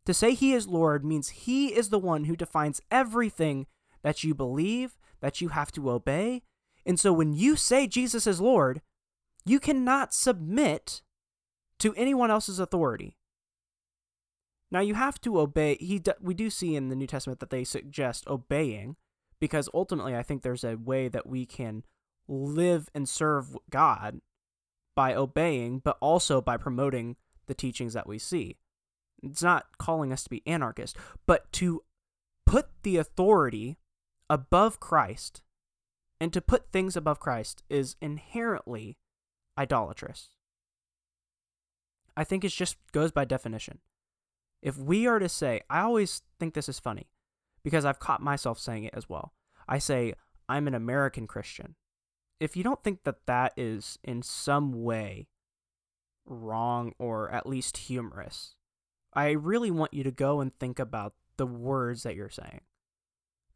To 0.07 0.15
say 0.15 0.33
he 0.33 0.55
is 0.55 0.67
Lord 0.67 1.05
means 1.05 1.29
he 1.29 1.75
is 1.75 1.91
the 1.91 1.99
one 1.99 2.25
who 2.25 2.37
defines 2.37 2.81
everything 2.91 3.67
that 4.03 4.25
you 4.25 4.35
believe, 4.35 4.97
that 5.21 5.41
you 5.41 5.49
have 5.49 5.73
to 5.73 5.91
obey. 5.91 6.43
And 6.87 6.99
so 6.99 7.13
when 7.13 7.33
you 7.33 7.57
say 7.57 7.87
Jesus 7.87 8.27
is 8.27 8.41
Lord, 8.41 8.81
you 9.45 9.61
cannot 9.61 10.15
submit 10.15 11.03
to 11.79 11.95
anyone 11.95 12.31
else's 12.31 12.59
authority. 12.59 13.17
Now 14.71 14.81
you 14.81 14.95
have 14.95 15.21
to 15.23 15.41
obey. 15.41 15.77
He 15.81 16.03
we 16.21 16.35
do 16.35 16.51
see 16.51 16.77
in 16.77 16.89
the 16.89 16.97
New 16.97 17.07
Testament 17.07 17.41
that 17.41 17.51
they 17.51 17.65
suggest 17.65 18.27
obeying 18.27 18.97
because 19.41 19.69
ultimately 19.73 20.15
I 20.15 20.23
think 20.23 20.43
there's 20.43 20.65
a 20.65 20.77
way 20.77 21.09
that 21.09 21.27
we 21.27 21.47
can 21.47 21.85
live 22.27 22.89
and 22.95 23.09
serve 23.09 23.57
God 23.71 24.21
by 24.95 25.15
obeying, 25.15 25.79
but 25.79 25.97
also 26.01 26.41
by 26.41 26.57
promoting 26.57 27.17
the 27.47 27.55
teachings 27.55 27.95
that 27.95 28.07
we 28.07 28.19
see. 28.19 28.57
It's 29.23 29.43
not 29.43 29.79
calling 29.79 30.13
us 30.13 30.25
to 30.25 30.31
be 30.31 30.43
anarchists, 30.47 30.99
but 31.27 31.51
to 31.55 31.83
put 32.45 32.67
the 32.83 32.97
authority 32.97 33.79
above 34.31 34.81
Christ 34.81 35.43
and 36.21 36.33
to 36.33 36.41
put 36.41 36.73
things 36.73 36.97
above 36.97 37.21
Christ 37.21 37.63
is 37.69 37.97
inherently 38.01 38.97
idolatrous. 39.59 40.31
I 42.17 42.25
think 42.25 42.45
it 42.45 42.49
just 42.49 42.77
goes 42.93 43.13
by 43.13 43.25
definition. 43.25 43.79
If 44.61 44.77
we 44.77 45.07
are 45.07 45.21
to 45.21 45.29
say, 45.29 45.61
I 45.71 45.81
always 45.81 46.23
think 46.41 46.55
this 46.55 46.69
is 46.69 46.81
funny 46.81 47.09
because 47.63 47.85
I've 47.85 48.01
caught 48.01 48.21
myself 48.21 48.59
saying 48.59 48.85
it 48.85 48.95
as 48.95 49.09
well. 49.09 49.33
I 49.69 49.79
say, 49.79 50.15
I'm 50.49 50.67
an 50.67 50.75
American 50.75 51.27
Christian. 51.27 51.77
If 52.41 52.57
you 52.57 52.65
don't 52.65 52.83
think 52.83 53.05
that 53.05 53.27
that 53.27 53.53
is 53.57 53.99
in 54.03 54.23
some 54.23 54.83
way 54.83 55.29
wrong 56.27 56.93
or 56.99 57.31
at 57.31 57.47
least 57.49 57.77
humorous, 57.77 58.57
I 59.15 59.31
really 59.31 59.71
want 59.71 59.95
you 59.95 60.03
to 60.05 60.11
go 60.11 60.41
and 60.41 60.55
think 60.55 60.79
about 60.79 61.15
the 61.37 61.47
words 61.47 62.03
that 62.03 62.17
you're 62.17 62.29
saying. 62.29 62.63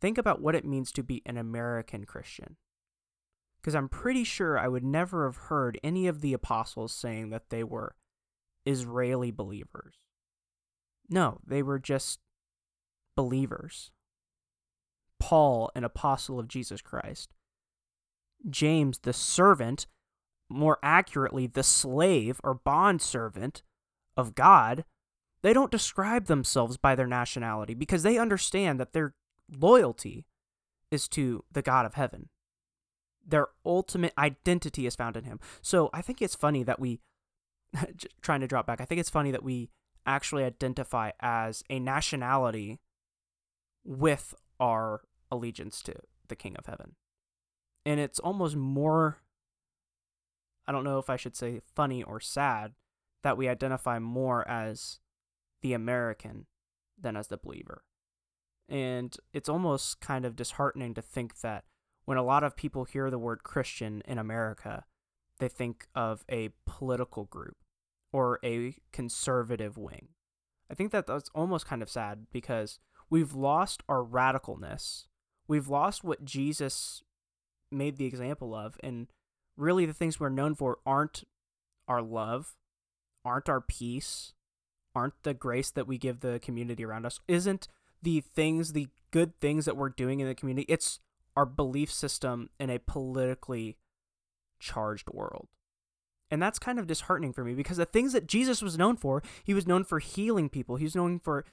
Think 0.02 0.18
about 0.18 0.40
what 0.40 0.56
it 0.56 0.64
means 0.64 0.90
to 0.92 1.04
be 1.04 1.22
an 1.24 1.36
American 1.36 2.06
Christian. 2.06 2.56
Because 3.60 3.76
I'm 3.76 3.88
pretty 3.88 4.24
sure 4.24 4.58
I 4.58 4.66
would 4.66 4.82
never 4.82 5.26
have 5.26 5.44
heard 5.44 5.78
any 5.84 6.08
of 6.08 6.22
the 6.22 6.32
apostles 6.32 6.92
saying 6.92 7.30
that 7.30 7.50
they 7.50 7.62
were 7.62 7.94
Israeli 8.66 9.30
believers. 9.30 9.94
No, 11.08 11.38
they 11.46 11.62
were 11.62 11.78
just 11.78 12.18
believers. 13.14 13.92
Paul, 15.20 15.70
an 15.76 15.84
apostle 15.84 16.40
of 16.40 16.48
Jesus 16.48 16.82
Christ. 16.82 17.30
James, 18.50 18.98
the 19.04 19.12
servant, 19.12 19.86
more 20.48 20.80
accurately, 20.82 21.46
the 21.46 21.62
slave 21.62 22.40
or 22.42 22.54
bondservant 22.54 23.62
of 24.16 24.34
God, 24.34 24.84
they 25.44 25.52
don't 25.52 25.70
describe 25.70 26.26
themselves 26.26 26.76
by 26.76 26.96
their 26.96 27.06
nationality 27.06 27.74
because 27.74 28.02
they 28.02 28.18
understand 28.18 28.80
that 28.80 28.94
their 28.94 29.14
loyalty 29.52 30.26
is 30.90 31.08
to 31.08 31.44
the 31.50 31.62
God 31.62 31.86
of 31.86 31.94
heaven. 31.94 32.28
Their 33.26 33.48
ultimate 33.64 34.12
identity 34.18 34.86
is 34.86 34.96
found 34.96 35.16
in 35.16 35.24
Him. 35.24 35.40
So 35.60 35.90
I 35.92 36.02
think 36.02 36.20
it's 36.20 36.34
funny 36.34 36.62
that 36.64 36.80
we, 36.80 37.00
trying 38.20 38.40
to 38.40 38.48
drop 38.48 38.66
back, 38.66 38.80
I 38.80 38.84
think 38.84 39.00
it's 39.00 39.10
funny 39.10 39.30
that 39.30 39.44
we 39.44 39.70
actually 40.04 40.44
identify 40.44 41.12
as 41.20 41.62
a 41.70 41.78
nationality 41.78 42.80
with 43.84 44.34
our 44.58 45.02
allegiance 45.30 45.82
to 45.82 45.94
the 46.28 46.36
King 46.36 46.56
of 46.56 46.66
Heaven. 46.66 46.96
And 47.84 47.98
it's 47.98 48.18
almost 48.18 48.56
more, 48.56 49.18
I 50.66 50.72
don't 50.72 50.84
know 50.84 50.98
if 50.98 51.10
I 51.10 51.16
should 51.16 51.36
say 51.36 51.60
funny 51.74 52.02
or 52.02 52.20
sad, 52.20 52.72
that 53.22 53.36
we 53.36 53.48
identify 53.48 53.98
more 53.98 54.46
as 54.48 54.98
the 55.62 55.72
American 55.72 56.46
than 57.00 57.16
as 57.16 57.28
the 57.28 57.36
believer. 57.36 57.84
And 58.72 59.14
it's 59.34 59.50
almost 59.50 60.00
kind 60.00 60.24
of 60.24 60.34
disheartening 60.34 60.94
to 60.94 61.02
think 61.02 61.40
that 61.42 61.64
when 62.06 62.16
a 62.16 62.22
lot 62.24 62.42
of 62.42 62.56
people 62.56 62.84
hear 62.84 63.10
the 63.10 63.18
word 63.18 63.42
Christian 63.42 64.02
in 64.06 64.18
America, 64.18 64.86
they 65.38 65.48
think 65.48 65.86
of 65.94 66.24
a 66.30 66.48
political 66.64 67.24
group 67.26 67.56
or 68.14 68.40
a 68.42 68.74
conservative 68.90 69.76
wing. 69.76 70.08
I 70.70 70.74
think 70.74 70.90
that 70.92 71.06
that's 71.06 71.30
almost 71.34 71.66
kind 71.66 71.82
of 71.82 71.90
sad 71.90 72.28
because 72.32 72.78
we've 73.10 73.34
lost 73.34 73.82
our 73.90 74.02
radicalness. 74.02 75.04
We've 75.46 75.68
lost 75.68 76.02
what 76.02 76.24
Jesus 76.24 77.02
made 77.70 77.98
the 77.98 78.06
example 78.06 78.54
of. 78.54 78.78
And 78.82 79.08
really, 79.54 79.84
the 79.84 79.92
things 79.92 80.18
we're 80.18 80.30
known 80.30 80.54
for 80.54 80.78
aren't 80.86 81.24
our 81.86 82.00
love, 82.00 82.54
aren't 83.22 83.50
our 83.50 83.60
peace, 83.60 84.32
aren't 84.94 85.22
the 85.24 85.34
grace 85.34 85.70
that 85.70 85.86
we 85.86 85.98
give 85.98 86.20
the 86.20 86.40
community 86.40 86.86
around 86.86 87.04
us, 87.04 87.20
isn't 87.28 87.68
the 88.02 88.20
things, 88.20 88.72
the 88.72 88.88
good 89.10 89.38
things 89.40 89.64
that 89.64 89.76
we're 89.76 89.88
doing 89.88 90.20
in 90.20 90.26
the 90.26 90.34
community. 90.34 90.66
It's 90.68 91.00
our 91.36 91.46
belief 91.46 91.92
system 91.92 92.50
in 92.58 92.70
a 92.70 92.78
politically 92.78 93.78
charged 94.60 95.08
world. 95.10 95.48
And 96.30 96.42
that's 96.42 96.58
kind 96.58 96.78
of 96.78 96.86
disheartening 96.86 97.32
for 97.32 97.44
me 97.44 97.54
because 97.54 97.76
the 97.76 97.84
things 97.84 98.14
that 98.14 98.26
Jesus 98.26 98.62
was 98.62 98.78
known 98.78 98.96
for, 98.96 99.22
he 99.44 99.52
was 99.52 99.66
known 99.66 99.84
for 99.84 99.98
healing 99.98 100.48
people. 100.48 100.76
He 100.76 100.84
was 100.84 100.96
known 100.96 101.20
for 101.20 101.44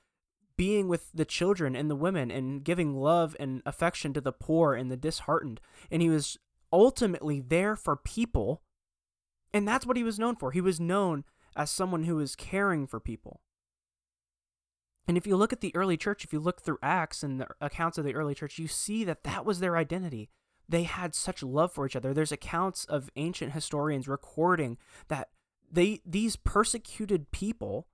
being 0.55 0.87
with 0.87 1.11
the 1.13 1.25
children 1.25 1.75
and 1.75 1.89
the 1.89 1.95
women 1.95 2.31
and 2.31 2.63
giving 2.63 2.95
love 2.95 3.35
and 3.39 3.61
affection 3.65 4.13
to 4.13 4.21
the 4.21 4.31
poor 4.31 4.73
and 4.73 4.91
the 4.91 4.97
disheartened. 4.97 5.59
And 5.91 6.01
he 6.01 6.09
was 6.09 6.37
ultimately 6.71 7.41
there 7.41 7.75
for 7.75 7.95
people. 7.95 8.61
And 9.53 9.67
that's 9.67 9.85
what 9.85 9.97
he 9.97 10.03
was 10.03 10.19
known 10.19 10.35
for. 10.35 10.51
He 10.51 10.61
was 10.61 10.79
known 10.79 11.25
as 11.55 11.69
someone 11.71 12.03
who 12.03 12.15
was 12.15 12.35
caring 12.35 12.87
for 12.87 12.99
people. 12.99 13.41
And 15.09 15.17
if 15.17 15.27
you 15.27 15.35
look 15.35 15.51
at 15.51 15.59
the 15.59 15.75
early 15.75 15.97
church, 15.97 16.23
if 16.23 16.31
you 16.31 16.39
look 16.39 16.61
through 16.61 16.77
Acts 16.81 17.23
and 17.23 17.41
the 17.41 17.47
accounts 17.59 17.97
of 17.97 18.05
the 18.05 18.15
early 18.15 18.35
church, 18.35 18.59
you 18.59 18.67
see 18.67 19.03
that 19.03 19.23
that 19.23 19.43
was 19.43 19.59
their 19.59 19.75
identity 19.75 20.29
they 20.69 20.83
had 20.83 21.15
such 21.15 21.41
love 21.41 21.71
for 21.73 21.85
each 21.85 21.95
other. 21.95 22.13
There's 22.13 22.31
accounts 22.31 22.85
of 22.85 23.09
ancient 23.15 23.53
historians 23.53 24.07
recording 24.07 24.77
that 25.07 25.29
they 25.69 26.01
these 26.05 26.35
persecuted 26.35 27.31
people 27.31 27.87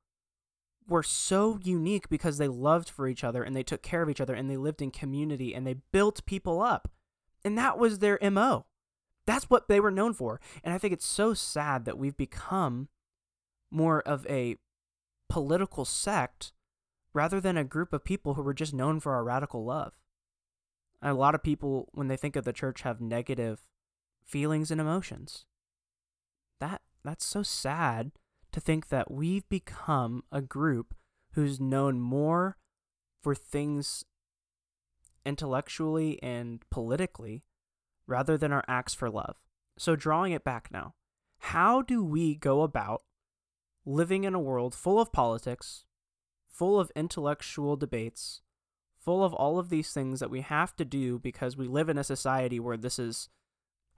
were 0.87 1.03
so 1.03 1.57
unique 1.63 2.09
because 2.09 2.37
they 2.37 2.47
loved 2.47 2.89
for 2.89 3.07
each 3.07 3.23
other 3.23 3.41
and 3.41 3.55
they 3.55 3.63
took 3.63 3.81
care 3.81 4.03
of 4.03 4.09
each 4.09 4.21
other 4.21 4.35
and 4.35 4.49
they 4.49 4.57
lived 4.57 4.81
in 4.81 4.91
community 4.91 5.55
and 5.55 5.65
they 5.65 5.77
built 5.91 6.25
people 6.25 6.61
up. 6.61 6.91
And 7.43 7.57
that 7.57 7.79
was 7.79 7.99
their 7.99 8.19
MO. 8.29 8.65
That's 9.25 9.49
what 9.49 9.67
they 9.67 9.79
were 9.79 9.89
known 9.89 10.13
for. 10.13 10.39
And 10.63 10.73
I 10.73 10.77
think 10.77 10.93
it's 10.93 11.07
so 11.07 11.33
sad 11.33 11.85
that 11.85 11.97
we've 11.97 12.17
become 12.17 12.89
more 13.71 14.01
of 14.01 14.27
a 14.27 14.57
political 15.29 15.85
sect 15.85 16.51
rather 17.15 17.41
than 17.41 17.57
a 17.57 17.63
group 17.63 17.93
of 17.93 18.03
people 18.03 18.35
who 18.35 18.43
were 18.43 18.53
just 18.53 18.73
known 18.73 18.99
for 18.99 19.13
our 19.13 19.23
radical 19.23 19.65
love 19.65 19.93
a 21.01 21.13
lot 21.13 21.35
of 21.35 21.43
people, 21.43 21.89
when 21.93 22.07
they 22.07 22.17
think 22.17 22.35
of 22.35 22.45
the 22.45 22.53
church, 22.53 22.81
have 22.81 22.99
negative 22.99 23.67
feelings 24.23 24.71
and 24.71 24.81
emotions. 24.81 25.45
That 26.59 26.81
that's 27.03 27.25
so 27.25 27.43
sad 27.43 28.11
to 28.51 28.59
think 28.59 28.89
that 28.89 29.11
we've 29.11 29.47
become 29.47 30.23
a 30.31 30.41
group 30.41 30.95
who's 31.33 31.59
known 31.59 31.99
more 31.99 32.57
for 33.21 33.35
things 33.35 34.03
intellectually 35.25 36.21
and 36.23 36.63
politically 36.71 37.43
rather 38.07 38.37
than 38.37 38.51
our 38.51 38.63
acts 38.67 38.93
for 38.93 39.09
love. 39.09 39.35
So, 39.77 39.95
drawing 39.95 40.31
it 40.31 40.43
back 40.43 40.69
now, 40.71 40.95
how 41.39 41.81
do 41.81 42.03
we 42.03 42.35
go 42.35 42.63
about 42.63 43.03
living 43.85 44.23
in 44.23 44.33
a 44.33 44.39
world 44.39 44.73
full 44.73 44.99
of 44.99 45.11
politics, 45.11 45.85
full 46.55 46.79
of 46.79 46.91
intellectual 46.95 47.75
debates, 47.75 48.41
full 48.97 49.23
of 49.23 49.33
all 49.33 49.59
of 49.59 49.69
these 49.69 49.91
things 49.91 50.19
that 50.19 50.29
we 50.31 50.41
have 50.41 50.75
to 50.77 50.85
do 50.85 51.19
because 51.19 51.57
we 51.57 51.67
live 51.67 51.89
in 51.89 51.97
a 51.97 52.03
society 52.03 52.59
where 52.59 52.77
this 52.77 52.97
is 52.97 53.29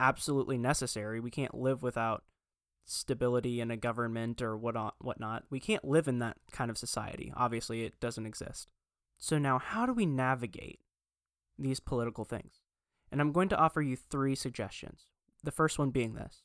absolutely 0.00 0.58
necessary. 0.58 1.20
We 1.20 1.30
can't 1.30 1.54
live 1.54 1.82
without 1.82 2.24
stability 2.84 3.60
in 3.60 3.70
a 3.70 3.76
government 3.76 4.42
or 4.42 4.56
what 4.56 4.94
whatnot. 4.98 5.44
We 5.50 5.60
can't 5.60 5.84
live 5.84 6.08
in 6.08 6.18
that 6.18 6.36
kind 6.50 6.70
of 6.70 6.78
society. 6.78 7.32
Obviously, 7.36 7.84
it 7.84 8.00
doesn't 8.00 8.26
exist. 8.26 8.68
So 9.18 9.38
now, 9.38 9.58
how 9.58 9.86
do 9.86 9.92
we 9.92 10.06
navigate 10.06 10.80
these 11.58 11.80
political 11.80 12.24
things? 12.24 12.60
And 13.10 13.20
I'm 13.20 13.32
going 13.32 13.48
to 13.50 13.58
offer 13.58 13.82
you 13.82 13.96
three 13.96 14.34
suggestions. 14.34 15.06
The 15.44 15.52
first 15.52 15.78
one 15.78 15.90
being 15.90 16.14
this: 16.14 16.42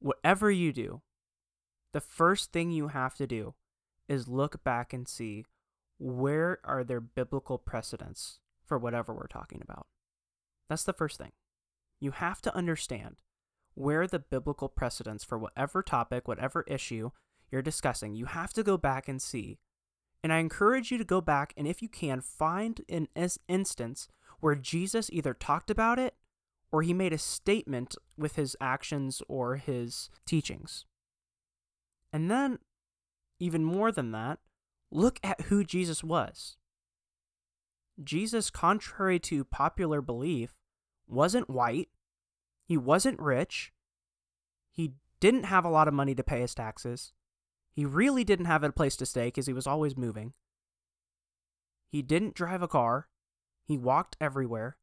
whatever 0.00 0.50
you 0.50 0.72
do, 0.72 1.02
the 1.92 2.00
first 2.00 2.52
thing 2.52 2.70
you 2.70 2.88
have 2.88 3.14
to 3.16 3.26
do 3.26 3.54
is 4.08 4.28
look 4.28 4.62
back 4.64 4.92
and 4.92 5.06
see 5.06 5.44
where 5.98 6.58
are 6.64 6.84
there 6.84 7.00
biblical 7.00 7.58
precedents 7.58 8.40
for 8.64 8.78
whatever 8.78 9.12
we're 9.12 9.26
talking 9.26 9.60
about? 9.62 9.86
That's 10.68 10.84
the 10.84 10.92
first 10.92 11.18
thing. 11.18 11.32
You 12.00 12.12
have 12.12 12.40
to 12.42 12.54
understand 12.54 13.16
where 13.74 14.06
the 14.06 14.18
biblical 14.18 14.68
precedents 14.68 15.24
for 15.24 15.38
whatever 15.38 15.82
topic, 15.82 16.28
whatever 16.28 16.64
issue 16.68 17.10
you're 17.50 17.62
discussing. 17.62 18.14
You 18.14 18.26
have 18.26 18.52
to 18.54 18.62
go 18.62 18.76
back 18.76 19.08
and 19.08 19.20
see. 19.20 19.58
And 20.22 20.32
I 20.32 20.38
encourage 20.38 20.90
you 20.90 20.98
to 20.98 21.04
go 21.04 21.20
back 21.20 21.54
and, 21.56 21.66
if 21.66 21.80
you 21.80 21.88
can, 21.88 22.20
find 22.20 22.80
an 22.88 23.08
instance 23.48 24.08
where 24.40 24.54
Jesus 24.54 25.10
either 25.12 25.32
talked 25.34 25.70
about 25.70 25.98
it 25.98 26.14
or 26.70 26.82
he 26.82 26.92
made 26.92 27.12
a 27.12 27.18
statement 27.18 27.96
with 28.16 28.36
his 28.36 28.56
actions 28.60 29.22
or 29.28 29.56
his 29.56 30.10
teachings. 30.26 30.84
And 32.12 32.30
then, 32.30 32.58
even 33.38 33.64
more 33.64 33.92
than 33.92 34.10
that, 34.12 34.38
look 34.90 35.18
at 35.22 35.42
who 35.42 35.64
Jesus 35.64 36.02
was. 36.02 36.56
Jesus, 38.02 38.50
contrary 38.50 39.18
to 39.20 39.44
popular 39.44 40.00
belief, 40.00 40.54
wasn't 41.06 41.50
white, 41.50 41.88
he 42.64 42.76
wasn't 42.76 43.20
rich, 43.20 43.72
he 44.70 44.92
didn't 45.20 45.44
have 45.44 45.64
a 45.64 45.70
lot 45.70 45.88
of 45.88 45.94
money 45.94 46.14
to 46.14 46.22
pay 46.22 46.40
his 46.40 46.54
taxes, 46.54 47.12
he 47.72 47.84
really 47.84 48.24
didn't 48.24 48.46
have 48.46 48.62
a 48.62 48.72
place 48.72 48.96
to 48.96 49.06
stay 49.06 49.26
because 49.26 49.46
he 49.46 49.52
was 49.52 49.66
always 49.66 49.96
moving. 49.96 50.32
He 51.90 52.02
didn't 52.02 52.34
drive 52.34 52.62
a 52.62 52.68
car, 52.68 53.08
he 53.64 53.78
walked 53.78 54.16
everywhere. 54.20 54.76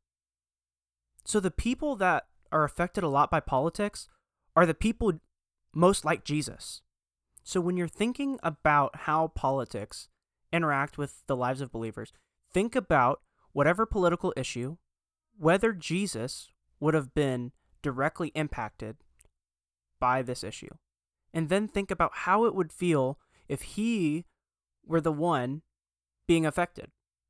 So 1.25 1.39
the 1.39 1.51
people 1.51 1.95
that 1.97 2.27
are 2.51 2.63
affected 2.63 3.03
a 3.03 3.09
lot 3.09 3.31
by 3.31 3.39
politics 3.39 4.07
are 4.55 4.65
the 4.65 4.74
people 4.74 5.13
most 5.74 6.05
like 6.05 6.24
Jesus. 6.24 6.81
So 7.48 7.62
when 7.62 7.78
you're 7.78 7.88
thinking 7.88 8.40
about 8.42 9.02
how 9.02 9.28
politics 9.28 10.10
interact 10.52 10.98
with 10.98 11.22
the 11.28 11.36
lives 11.36 11.62
of 11.62 11.72
believers, 11.72 12.12
think 12.52 12.75
about 12.75 13.22
whatever 13.54 13.86
political 13.86 14.34
issue, 14.36 14.78
whether 15.38 15.72
Jesus 15.72 16.50
would 16.80 16.96
have 16.96 17.14
been 17.14 17.52
directly 17.84 18.30
impacted 18.30 18.98
by 20.00 20.24
this 20.24 20.44
issue. 20.44 20.74
And 21.36 21.50
then 21.50 21.68
think 21.68 21.92
about 21.92 22.12
how 22.14 22.46
it 22.46 22.56
would 22.56 22.74
feel 22.74 23.20
if 23.48 23.62
he 23.62 24.25
were 24.84 25.02
the 25.02 25.12
one 25.12 25.62
being 26.28 26.48
affected, 26.48 26.90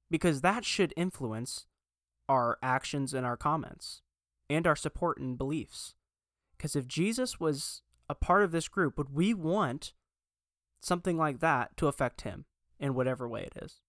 because 0.09 0.39
that 0.39 0.63
should 0.63 0.93
influence 0.95 1.67
our 2.29 2.57
actions 2.63 3.13
and 3.13 3.25
our 3.25 3.35
comments 3.35 4.01
and 4.49 4.65
our 4.65 4.77
support 4.77 5.17
and 5.17 5.37
beliefs. 5.37 5.93
Because 6.55 6.73
if 6.73 6.87
Jesus 6.87 7.37
was 7.37 7.81
a 8.09 8.15
part 8.15 8.43
of 8.43 8.51
this 8.51 8.69
group, 8.69 8.97
would 8.97 9.13
we 9.13 9.33
want 9.33 9.93
something 10.85 11.17
like 11.17 11.39
that 11.39 11.75
to 11.77 11.87
affect 11.87 12.21
him 12.21 12.45
in 12.79 12.93
whatever 12.93 13.27
way 13.27 13.43
it 13.43 13.63
is? 13.63 13.81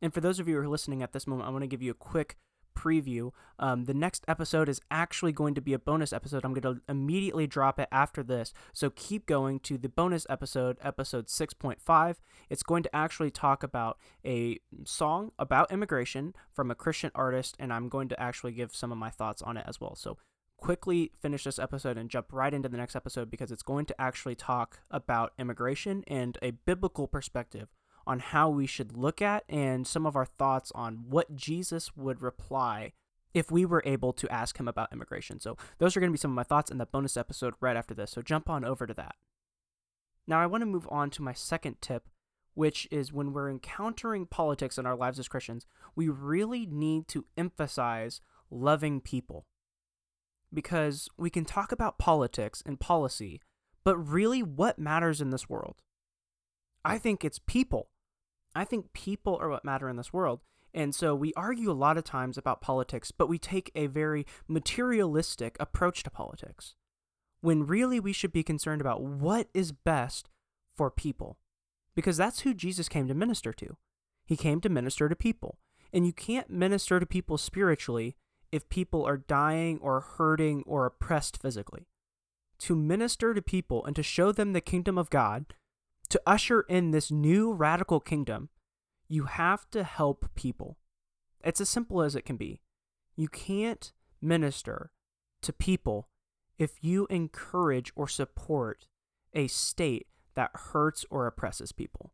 And 0.00 0.14
for 0.14 0.20
those 0.20 0.38
of 0.38 0.48
you 0.48 0.54
who 0.54 0.60
are 0.62 0.68
listening 0.68 1.02
at 1.02 1.12
this 1.12 1.26
moment, 1.26 1.48
I 1.48 1.50
want 1.50 1.62
to 1.62 1.68
give 1.68 1.82
you 1.82 1.90
a 1.90 1.94
quick 1.94 2.36
preview. 2.78 3.32
Um, 3.58 3.86
the 3.86 3.94
next 3.94 4.24
episode 4.28 4.68
is 4.68 4.80
actually 4.90 5.32
going 5.32 5.54
to 5.54 5.60
be 5.60 5.72
a 5.72 5.78
bonus 5.78 6.12
episode. 6.12 6.44
I'm 6.44 6.54
going 6.54 6.76
to 6.76 6.80
immediately 6.88 7.46
drop 7.46 7.80
it 7.80 7.88
after 7.90 8.22
this. 8.22 8.52
So 8.72 8.90
keep 8.90 9.26
going 9.26 9.58
to 9.60 9.76
the 9.76 9.88
bonus 9.88 10.26
episode, 10.30 10.78
episode 10.80 11.26
6.5. 11.26 12.16
It's 12.48 12.62
going 12.62 12.84
to 12.84 12.96
actually 12.96 13.32
talk 13.32 13.62
about 13.62 13.98
a 14.24 14.60
song 14.84 15.32
about 15.38 15.72
immigration 15.72 16.34
from 16.52 16.70
a 16.70 16.76
Christian 16.76 17.10
artist, 17.14 17.56
and 17.58 17.72
I'm 17.72 17.88
going 17.88 18.08
to 18.08 18.20
actually 18.20 18.52
give 18.52 18.74
some 18.74 18.92
of 18.92 18.98
my 18.98 19.10
thoughts 19.10 19.42
on 19.42 19.56
it 19.56 19.64
as 19.66 19.80
well. 19.80 19.96
So 19.96 20.18
quickly 20.58 21.12
finish 21.20 21.44
this 21.44 21.58
episode 21.58 21.96
and 21.96 22.10
jump 22.10 22.32
right 22.32 22.52
into 22.52 22.68
the 22.68 22.76
next 22.76 22.96
episode 22.96 23.30
because 23.30 23.50
it's 23.50 23.62
going 23.62 23.86
to 23.86 24.00
actually 24.00 24.34
talk 24.34 24.80
about 24.90 25.32
immigration 25.38 26.04
and 26.06 26.36
a 26.42 26.50
biblical 26.50 27.06
perspective 27.06 27.68
on 28.06 28.18
how 28.18 28.48
we 28.48 28.66
should 28.66 28.96
look 28.96 29.22
at 29.22 29.44
and 29.48 29.86
some 29.86 30.04
of 30.04 30.16
our 30.16 30.24
thoughts 30.24 30.72
on 30.74 31.04
what 31.08 31.36
Jesus 31.36 31.96
would 31.96 32.20
reply 32.20 32.92
if 33.34 33.50
we 33.50 33.64
were 33.64 33.82
able 33.84 34.12
to 34.14 34.28
ask 34.32 34.58
him 34.58 34.66
about 34.66 34.92
immigration. 34.92 35.38
So, 35.38 35.56
those 35.78 35.96
are 35.96 36.00
going 36.00 36.10
to 36.10 36.14
be 36.14 36.18
some 36.18 36.32
of 36.32 36.36
my 36.36 36.42
thoughts 36.42 36.70
in 36.70 36.78
the 36.78 36.86
bonus 36.86 37.16
episode 37.16 37.54
right 37.60 37.76
after 37.76 37.94
this. 37.94 38.10
So, 38.10 38.22
jump 38.22 38.48
on 38.48 38.64
over 38.64 38.86
to 38.86 38.94
that. 38.94 39.14
Now, 40.26 40.40
I 40.40 40.46
want 40.46 40.62
to 40.62 40.66
move 40.66 40.88
on 40.90 41.10
to 41.10 41.22
my 41.22 41.34
second 41.34 41.76
tip, 41.80 42.08
which 42.54 42.88
is 42.90 43.12
when 43.12 43.32
we're 43.32 43.50
encountering 43.50 44.26
politics 44.26 44.78
in 44.78 44.86
our 44.86 44.96
lives 44.96 45.18
as 45.18 45.28
Christians, 45.28 45.66
we 45.94 46.08
really 46.08 46.66
need 46.66 47.08
to 47.08 47.26
emphasize 47.36 48.20
loving 48.50 49.00
people. 49.00 49.46
Because 50.52 51.08
we 51.16 51.30
can 51.30 51.44
talk 51.44 51.72
about 51.72 51.98
politics 51.98 52.62
and 52.64 52.80
policy, 52.80 53.40
but 53.84 53.96
really 53.96 54.42
what 54.42 54.78
matters 54.78 55.20
in 55.20 55.30
this 55.30 55.48
world? 55.48 55.82
I 56.84 56.98
think 56.98 57.24
it's 57.24 57.38
people. 57.38 57.90
I 58.54 58.64
think 58.64 58.92
people 58.92 59.36
are 59.40 59.48
what 59.48 59.64
matter 59.64 59.88
in 59.88 59.96
this 59.96 60.12
world. 60.12 60.40
And 60.74 60.94
so 60.94 61.14
we 61.14 61.32
argue 61.34 61.70
a 61.70 61.72
lot 61.72 61.98
of 61.98 62.04
times 62.04 62.38
about 62.38 62.60
politics, 62.60 63.10
but 63.10 63.28
we 63.28 63.38
take 63.38 63.70
a 63.74 63.86
very 63.86 64.26
materialistic 64.46 65.56
approach 65.58 66.02
to 66.02 66.10
politics. 66.10 66.74
When 67.40 67.66
really 67.66 68.00
we 68.00 68.12
should 68.12 68.32
be 68.32 68.42
concerned 68.42 68.80
about 68.80 69.02
what 69.02 69.48
is 69.54 69.72
best 69.72 70.30
for 70.76 70.90
people. 70.90 71.38
Because 71.94 72.16
that's 72.16 72.40
who 72.40 72.54
Jesus 72.54 72.88
came 72.88 73.08
to 73.08 73.14
minister 73.14 73.52
to. 73.52 73.76
He 74.24 74.36
came 74.36 74.60
to 74.60 74.68
minister 74.68 75.08
to 75.08 75.16
people. 75.16 75.58
And 75.92 76.06
you 76.06 76.12
can't 76.12 76.50
minister 76.50 77.00
to 77.00 77.06
people 77.06 77.38
spiritually 77.38 78.16
if 78.50 78.68
people 78.68 79.04
are 79.04 79.16
dying 79.16 79.78
or 79.80 80.00
hurting 80.00 80.62
or 80.66 80.86
oppressed 80.86 81.40
physically. 81.40 81.86
To 82.60 82.74
minister 82.74 83.34
to 83.34 83.42
people 83.42 83.84
and 83.84 83.94
to 83.96 84.02
show 84.02 84.32
them 84.32 84.52
the 84.52 84.60
kingdom 84.60 84.98
of 84.98 85.10
God 85.10 85.46
to 86.08 86.20
usher 86.26 86.62
in 86.62 86.90
this 86.90 87.10
new 87.10 87.52
radical 87.52 88.00
kingdom, 88.00 88.48
you 89.08 89.24
have 89.24 89.70
to 89.70 89.84
help 89.84 90.30
people. 90.34 90.78
It's 91.44 91.60
as 91.60 91.68
simple 91.68 92.02
as 92.02 92.16
it 92.16 92.24
can 92.24 92.36
be. 92.36 92.62
You 93.14 93.28
can't 93.28 93.92
minister 94.20 94.92
to 95.42 95.52
people 95.52 96.08
if 96.58 96.82
you 96.82 97.06
encourage 97.10 97.92
or 97.94 98.08
support 98.08 98.86
a 99.34 99.46
state 99.46 100.06
that 100.34 100.50
hurts 100.54 101.04
or 101.10 101.26
oppresses 101.26 101.72
people. 101.72 102.12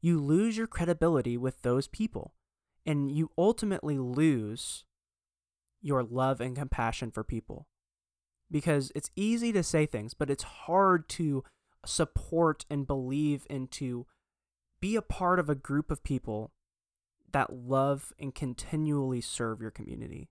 You 0.00 0.20
lose 0.20 0.56
your 0.56 0.66
credibility 0.66 1.36
with 1.36 1.62
those 1.62 1.88
people, 1.88 2.34
and 2.86 3.10
you 3.10 3.30
ultimately 3.36 3.98
lose 3.98 4.84
your 5.80 6.02
love 6.02 6.40
and 6.40 6.56
compassion 6.56 7.10
for 7.10 7.24
people. 7.24 7.66
Because 8.50 8.90
it's 8.94 9.10
easy 9.14 9.52
to 9.52 9.62
say 9.62 9.86
things, 9.86 10.14
but 10.14 10.30
it's 10.30 10.42
hard 10.42 11.08
to 11.10 11.44
support 11.84 12.64
and 12.70 12.86
believe 12.86 13.46
and 13.50 13.70
to 13.72 14.06
be 14.80 14.96
a 14.96 15.02
part 15.02 15.38
of 15.38 15.50
a 15.50 15.54
group 15.54 15.90
of 15.90 16.02
people 16.02 16.52
that 17.32 17.52
love 17.52 18.12
and 18.18 18.34
continually 18.34 19.20
serve 19.20 19.60
your 19.60 19.70
community. 19.70 20.28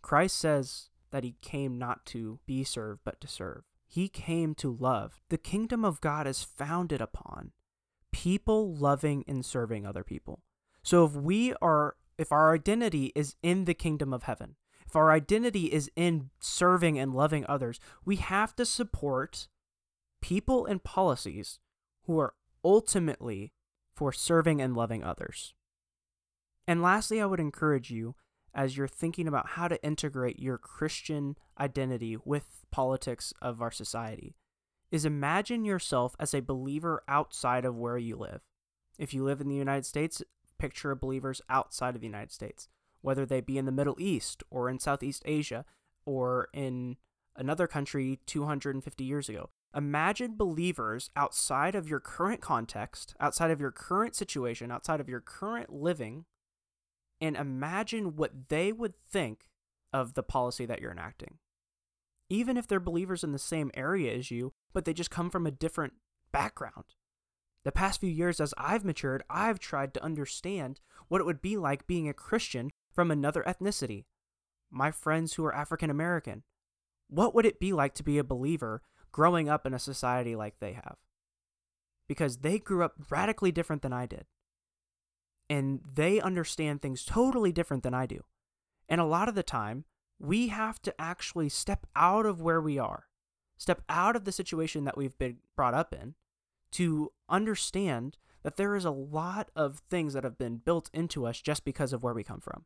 Christ 0.00 0.38
says 0.38 0.88
that 1.10 1.24
he 1.24 1.36
came 1.42 1.78
not 1.78 2.06
to 2.06 2.38
be 2.46 2.64
served, 2.64 3.00
but 3.04 3.20
to 3.20 3.28
serve. 3.28 3.64
He 3.86 4.08
came 4.08 4.54
to 4.56 4.70
love. 4.70 5.20
The 5.28 5.38
kingdom 5.38 5.84
of 5.84 6.00
God 6.00 6.26
is 6.26 6.42
founded 6.42 7.00
upon 7.00 7.52
people 8.12 8.74
loving 8.74 9.24
and 9.28 9.44
serving 9.44 9.86
other 9.86 10.04
people. 10.04 10.42
So 10.82 11.04
if 11.04 11.12
we 11.12 11.54
are, 11.60 11.96
if 12.16 12.32
our 12.32 12.54
identity 12.54 13.12
is 13.14 13.36
in 13.42 13.64
the 13.64 13.74
kingdom 13.74 14.12
of 14.12 14.24
heaven, 14.24 14.56
if 14.90 14.96
our 14.96 15.12
identity 15.12 15.66
is 15.66 15.88
in 15.94 16.30
serving 16.40 16.98
and 16.98 17.14
loving 17.14 17.46
others, 17.48 17.78
we 18.04 18.16
have 18.16 18.56
to 18.56 18.66
support 18.66 19.46
people 20.20 20.66
and 20.66 20.82
policies 20.82 21.60
who 22.06 22.18
are 22.18 22.34
ultimately 22.64 23.52
for 23.94 24.12
serving 24.12 24.60
and 24.60 24.76
loving 24.76 25.04
others. 25.04 25.54
And 26.66 26.82
lastly, 26.82 27.20
I 27.20 27.26
would 27.26 27.38
encourage 27.38 27.92
you 27.92 28.16
as 28.52 28.76
you're 28.76 28.88
thinking 28.88 29.28
about 29.28 29.50
how 29.50 29.68
to 29.68 29.80
integrate 29.84 30.40
your 30.40 30.58
Christian 30.58 31.36
identity 31.60 32.16
with 32.24 32.64
politics 32.72 33.32
of 33.40 33.62
our 33.62 33.70
society 33.70 34.34
is 34.90 35.04
imagine 35.04 35.64
yourself 35.64 36.16
as 36.18 36.34
a 36.34 36.42
believer 36.42 37.04
outside 37.06 37.64
of 37.64 37.76
where 37.76 37.96
you 37.96 38.16
live. 38.16 38.40
If 38.98 39.14
you 39.14 39.22
live 39.22 39.40
in 39.40 39.48
the 39.48 39.54
United 39.54 39.86
States, 39.86 40.20
picture 40.58 40.96
believers 40.96 41.40
outside 41.48 41.94
of 41.94 42.00
the 42.00 42.08
United 42.08 42.32
States, 42.32 42.66
whether 43.02 43.24
they 43.24 43.40
be 43.40 43.58
in 43.58 43.66
the 43.66 43.72
Middle 43.72 43.96
East 43.98 44.42
or 44.50 44.68
in 44.68 44.78
Southeast 44.78 45.22
Asia 45.24 45.64
or 46.04 46.48
in 46.52 46.96
another 47.36 47.66
country 47.66 48.20
250 48.26 49.04
years 49.04 49.28
ago. 49.28 49.50
Imagine 49.74 50.36
believers 50.36 51.10
outside 51.14 51.74
of 51.74 51.88
your 51.88 52.00
current 52.00 52.40
context, 52.40 53.14
outside 53.20 53.50
of 53.50 53.60
your 53.60 53.70
current 53.70 54.16
situation, 54.16 54.70
outside 54.70 55.00
of 55.00 55.08
your 55.08 55.20
current 55.20 55.72
living, 55.72 56.24
and 57.20 57.36
imagine 57.36 58.16
what 58.16 58.48
they 58.48 58.72
would 58.72 58.94
think 59.10 59.48
of 59.92 60.14
the 60.14 60.22
policy 60.22 60.66
that 60.66 60.80
you're 60.80 60.90
enacting. 60.90 61.38
Even 62.28 62.56
if 62.56 62.66
they're 62.66 62.80
believers 62.80 63.22
in 63.22 63.32
the 63.32 63.38
same 63.38 63.70
area 63.74 64.12
as 64.14 64.30
you, 64.30 64.52
but 64.72 64.84
they 64.84 64.92
just 64.92 65.10
come 65.10 65.30
from 65.30 65.46
a 65.46 65.52
different 65.52 65.94
background. 66.32 66.84
The 67.64 67.72
past 67.72 68.00
few 68.00 68.10
years, 68.10 68.40
as 68.40 68.54
I've 68.56 68.84
matured, 68.84 69.22
I've 69.28 69.58
tried 69.58 69.92
to 69.94 70.02
understand 70.02 70.80
what 71.08 71.20
it 71.20 71.24
would 71.24 71.42
be 71.42 71.56
like 71.56 71.86
being 71.86 72.08
a 72.08 72.14
Christian 72.14 72.70
from 72.92 73.10
another 73.10 73.42
ethnicity. 73.46 74.04
My 74.70 74.90
friends 74.90 75.34
who 75.34 75.44
are 75.44 75.54
African 75.54 75.90
American. 75.90 76.42
What 77.08 77.34
would 77.34 77.46
it 77.46 77.60
be 77.60 77.72
like 77.72 77.94
to 77.94 78.04
be 78.04 78.18
a 78.18 78.24
believer 78.24 78.82
growing 79.12 79.48
up 79.48 79.66
in 79.66 79.74
a 79.74 79.78
society 79.78 80.36
like 80.36 80.58
they 80.60 80.72
have. 80.72 80.96
Because 82.08 82.38
they 82.38 82.58
grew 82.58 82.82
up 82.82 82.94
radically 83.10 83.52
different 83.52 83.82
than 83.82 83.92
I 83.92 84.06
did. 84.06 84.26
And 85.48 85.80
they 85.94 86.20
understand 86.20 86.80
things 86.80 87.04
totally 87.04 87.52
different 87.52 87.82
than 87.82 87.94
I 87.94 88.06
do. 88.06 88.20
And 88.88 89.00
a 89.00 89.06
lot 89.06 89.28
of 89.28 89.34
the 89.34 89.42
time, 89.42 89.84
we 90.18 90.48
have 90.48 90.80
to 90.82 91.00
actually 91.00 91.48
step 91.48 91.86
out 91.96 92.26
of 92.26 92.40
where 92.40 92.60
we 92.60 92.78
are, 92.78 93.06
step 93.56 93.82
out 93.88 94.16
of 94.16 94.24
the 94.24 94.32
situation 94.32 94.84
that 94.84 94.96
we've 94.96 95.16
been 95.18 95.38
brought 95.56 95.74
up 95.74 95.92
in 95.92 96.14
to 96.72 97.12
understand 97.28 98.16
that 98.42 98.56
there 98.56 98.76
is 98.76 98.84
a 98.84 98.90
lot 98.90 99.50
of 99.56 99.82
things 99.90 100.14
that 100.14 100.24
have 100.24 100.38
been 100.38 100.56
built 100.56 100.90
into 100.92 101.26
us 101.26 101.40
just 101.40 101.64
because 101.64 101.92
of 101.92 102.02
where 102.02 102.14
we 102.14 102.24
come 102.24 102.40
from. 102.40 102.64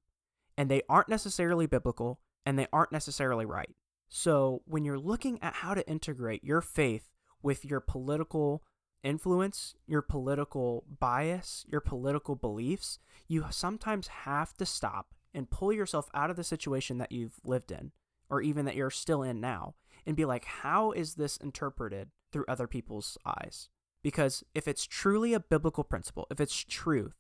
And 0.57 0.71
they 0.71 0.83
aren't 0.89 1.09
necessarily 1.09 1.67
biblical, 1.67 2.21
and 2.47 2.59
they 2.59 2.69
aren't 2.73 2.93
necessarily 2.93 3.45
right. 3.45 3.75
So, 4.09 4.63
when 4.67 4.85
you're 4.85 4.99
looking 4.99 5.43
at 5.43 5.55
how 5.55 5.75
to 5.75 5.89
integrate 5.89 6.45
your 6.45 6.61
faith 6.61 7.11
with 7.43 7.65
your 7.65 7.81
political 7.81 8.63
influence, 9.03 9.75
your 9.87 10.03
political 10.03 10.85
bias, 11.01 11.65
your 11.69 11.81
political 11.81 12.37
beliefs, 12.37 12.99
you 13.29 13.45
sometimes 13.51 14.09
have 14.09 14.55
to 14.55 14.67
stop 14.67 15.15
and 15.35 15.51
pull 15.51 15.73
yourself 15.73 16.09
out 16.15 16.31
of 16.31 16.37
the 16.37 16.45
situation 16.45 16.99
that 16.99 17.13
you've 17.13 17.41
lived 17.45 17.71
in 17.71 17.93
or 18.31 18.41
even 18.41 18.65
that 18.65 18.77
you're 18.77 18.91
still 18.91 19.23
in 19.23 19.41
now 19.41 19.75
and 20.07 20.17
be 20.17 20.25
like, 20.25 20.45
how 20.45 20.93
is 20.93 21.15
this 21.15 21.37
interpreted 21.37 22.09
through 22.33 22.45
other 22.49 22.67
people's 22.67 23.19
eyes? 23.27 23.69
Because 24.03 24.45
if 24.55 24.69
it's 24.69 24.87
truly 24.87 25.35
a 25.35 25.41
biblical 25.41 25.85
principle, 25.85 26.27
if 26.31 26.41
it's 26.41 26.65
truth, 26.65 27.15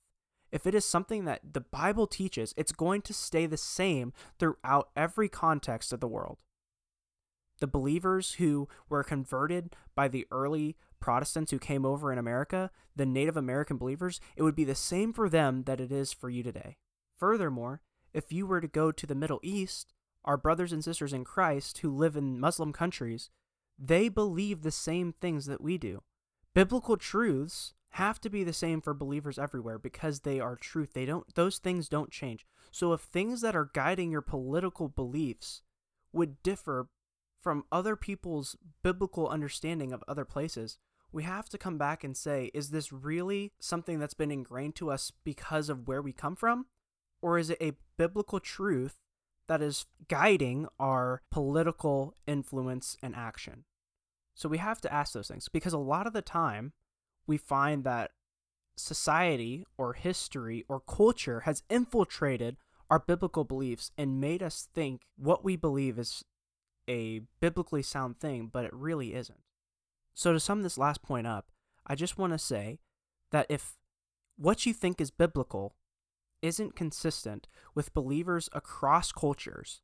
if 0.55 0.69
it 0.69 0.75
is 0.75 0.85
something 0.85 1.25
that 1.25 1.41
the 1.53 1.61
Bible 1.61 2.07
teaches, 2.07 2.55
it's 2.57 2.71
going 2.71 3.03
to 3.03 3.13
stay 3.13 3.45
the 3.45 3.57
same 3.57 4.13
throughout 4.39 4.89
every 4.95 5.29
context 5.29 5.93
of 5.93 5.99
the 5.99 6.07
world. 6.07 6.39
The 7.59 7.67
believers 7.67 8.35
who 8.35 8.69
were 8.89 9.03
converted 9.03 9.75
by 9.97 10.07
the 10.07 10.29
early 10.31 10.77
Protestants 11.01 11.51
who 11.51 11.59
came 11.59 11.85
over 11.85 12.13
in 12.13 12.19
America, 12.19 12.71
the 12.95 13.05
Native 13.05 13.37
American 13.37 13.79
believers, 13.79 14.21
it 14.37 14.43
would 14.43 14.55
be 14.55 14.63
the 14.63 14.77
same 14.77 15.13
for 15.13 15.29
them 15.29 15.65
that 15.65 15.81
it 15.81 15.91
is 15.91 16.13
for 16.13 16.31
you 16.31 16.45
today. 16.45 16.77
Furthermore, 17.19 17.81
if 18.13 18.33
you 18.33 18.47
were 18.47 18.61
to 18.61 18.69
go 18.69 18.93
to 18.93 19.07
the 19.09 19.15
Middle 19.17 19.41
East, 19.43 19.93
our 20.25 20.37
brothers 20.37 20.73
and 20.73 20.85
sisters 20.85 21.13
in 21.13 21.25
Christ 21.25 21.79
who 21.79 21.91
live 21.91 22.17
in 22.17 22.39
Muslim 22.39 22.73
countries, 22.73 23.29
they 23.77 24.09
believe 24.09 24.63
the 24.63 24.71
same 24.71 25.15
things 25.21 25.47
that 25.47 25.61
we 25.61 25.79
do. 25.79 26.05
Biblical 26.55 26.97
truths 26.97 27.75
have 27.95 28.21
to 28.21 28.29
be 28.29 28.43
the 28.43 28.53
same 28.53 28.81
for 28.81 28.93
believers 28.93 29.39
everywhere 29.39 29.79
because 29.79 30.21
they 30.21 30.41
are 30.41 30.57
truth. 30.57 30.95
They 30.95 31.07
don't 31.07 31.33
those 31.37 31.59
things 31.59 31.89
don't 31.89 32.11
change. 32.11 32.45
So 32.73 32.93
if 32.93 33.01
things 33.01 33.41
that 33.43 33.55
are 33.55 33.71
guiding 33.73 34.11
your 34.11 34.21
political 34.21 34.89
beliefs 34.89 35.63
would 36.13 36.43
differ 36.43 36.89
from 37.41 37.65
other 37.71 37.95
people's 37.95 38.57
biblical 38.83 39.29
understanding 39.29 39.93
of 39.93 40.03
other 40.09 40.25
places, 40.25 40.77
we 41.13 41.23
have 41.23 41.49
to 41.51 41.59
come 41.59 41.79
back 41.79 42.03
and 42.03 42.17
say, 42.17 42.51
is 42.53 42.71
this 42.71 42.93
really 42.93 43.53
something 43.61 44.01
that's 44.01 44.15
been 44.15 44.33
ingrained 44.33 44.75
to 44.77 44.91
us 44.91 45.13
because 45.23 45.69
of 45.69 45.87
where 45.87 46.03
we 46.03 46.13
come 46.13 46.35
from? 46.35 46.67
Or 47.23 47.39
is 47.39 47.51
it 47.51 47.59
a 47.61 47.77
biblical 47.97 48.41
truth 48.41 48.97
that 49.47 49.63
is 49.63 49.87
guiding 50.09 50.67
our 50.81 51.23
political 51.31 52.15
influence 52.27 52.97
and 53.05 53.15
action? 53.15 53.65
So 54.35 54.49
we 54.49 54.59
have 54.59 54.81
to 54.81 54.93
ask 54.93 55.13
those 55.13 55.29
things 55.29 55.49
because 55.49 55.73
a 55.73 55.79
lot 55.79 56.09
of 56.09 56.13
the 56.13 56.23
time 56.23 56.73
we 57.27 57.37
find 57.37 57.85
that 57.85 58.11
society 58.77 59.65
or 59.79 59.93
history 59.93 60.65
or 60.69 60.81
culture 60.81 61.41
has 61.41 61.63
infiltrated 61.71 62.57
our 62.91 62.99
biblical 62.99 63.45
beliefs 63.45 63.91
and 63.97 64.21
made 64.21 64.43
us 64.43 64.69
think 64.75 65.03
what 65.17 65.45
we 65.45 65.57
believe 65.57 65.99
is 65.99 66.25
a 66.89 67.23
biblically 67.41 67.83
sound 67.83 68.19
thing, 68.19 68.49
but 68.53 68.65
it 68.65 68.73
really 68.75 69.15
isn't. 69.15 69.41
So, 70.15 70.33
to 70.33 70.41
sum 70.41 70.63
this 70.63 70.79
last 70.79 71.03
point 71.03 71.27
up, 71.27 71.47
I 71.87 71.95
just 71.95 72.19
want 72.19 72.33
to 72.33 72.39
say 72.39 72.79
that 73.33 73.47
if 73.49 73.75
what 74.37 74.67
you 74.67 74.73
think 74.73 75.01
is 75.01 75.11
biblical 75.11 75.75
isn't 76.43 76.77
consistent 76.77 77.49
with 77.75 77.95
believers 77.95 78.49
across 78.53 79.13
cultures, 79.13 79.81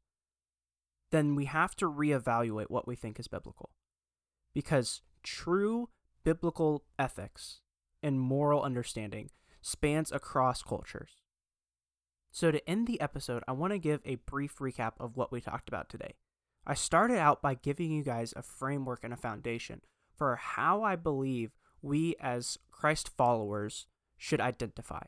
then 1.11 1.35
we 1.35 1.46
have 1.46 1.74
to 1.76 1.90
reevaluate 1.90 2.70
what 2.70 2.87
we 2.87 2.94
think 2.94 3.18
is 3.18 3.29
biblical. 3.29 3.70
Because 4.55 5.03
true 5.22 5.88
biblical 6.24 6.85
ethics 6.98 7.61
and 8.02 8.20
moral 8.20 8.62
understanding 8.62 9.30
spans 9.61 10.11
across 10.12 10.62
cultures. 10.62 11.11
So, 12.30 12.50
to 12.50 12.68
end 12.68 12.87
the 12.87 13.00
episode, 13.00 13.42
I 13.48 13.52
want 13.52 13.72
to 13.72 13.78
give 13.78 14.00
a 14.04 14.14
brief 14.14 14.59
recap 14.59 14.92
of 15.00 15.16
what 15.16 15.33
we 15.33 15.40
talked 15.40 15.68
about 15.68 15.88
today. 15.88 16.14
I 16.66 16.74
started 16.74 17.18
out 17.18 17.42
by 17.42 17.54
giving 17.54 17.90
you 17.90 18.04
guys 18.04 18.33
a 18.37 18.42
framework 18.42 19.02
and 19.02 19.12
a 19.12 19.16
foundation 19.16 19.80
for 20.14 20.37
how 20.37 20.83
I 20.83 20.94
believe 20.94 21.56
we 21.83 22.14
as 22.20 22.59
Christ 22.70 23.11
followers 23.16 23.87
should 24.16 24.40
identify 24.40 25.04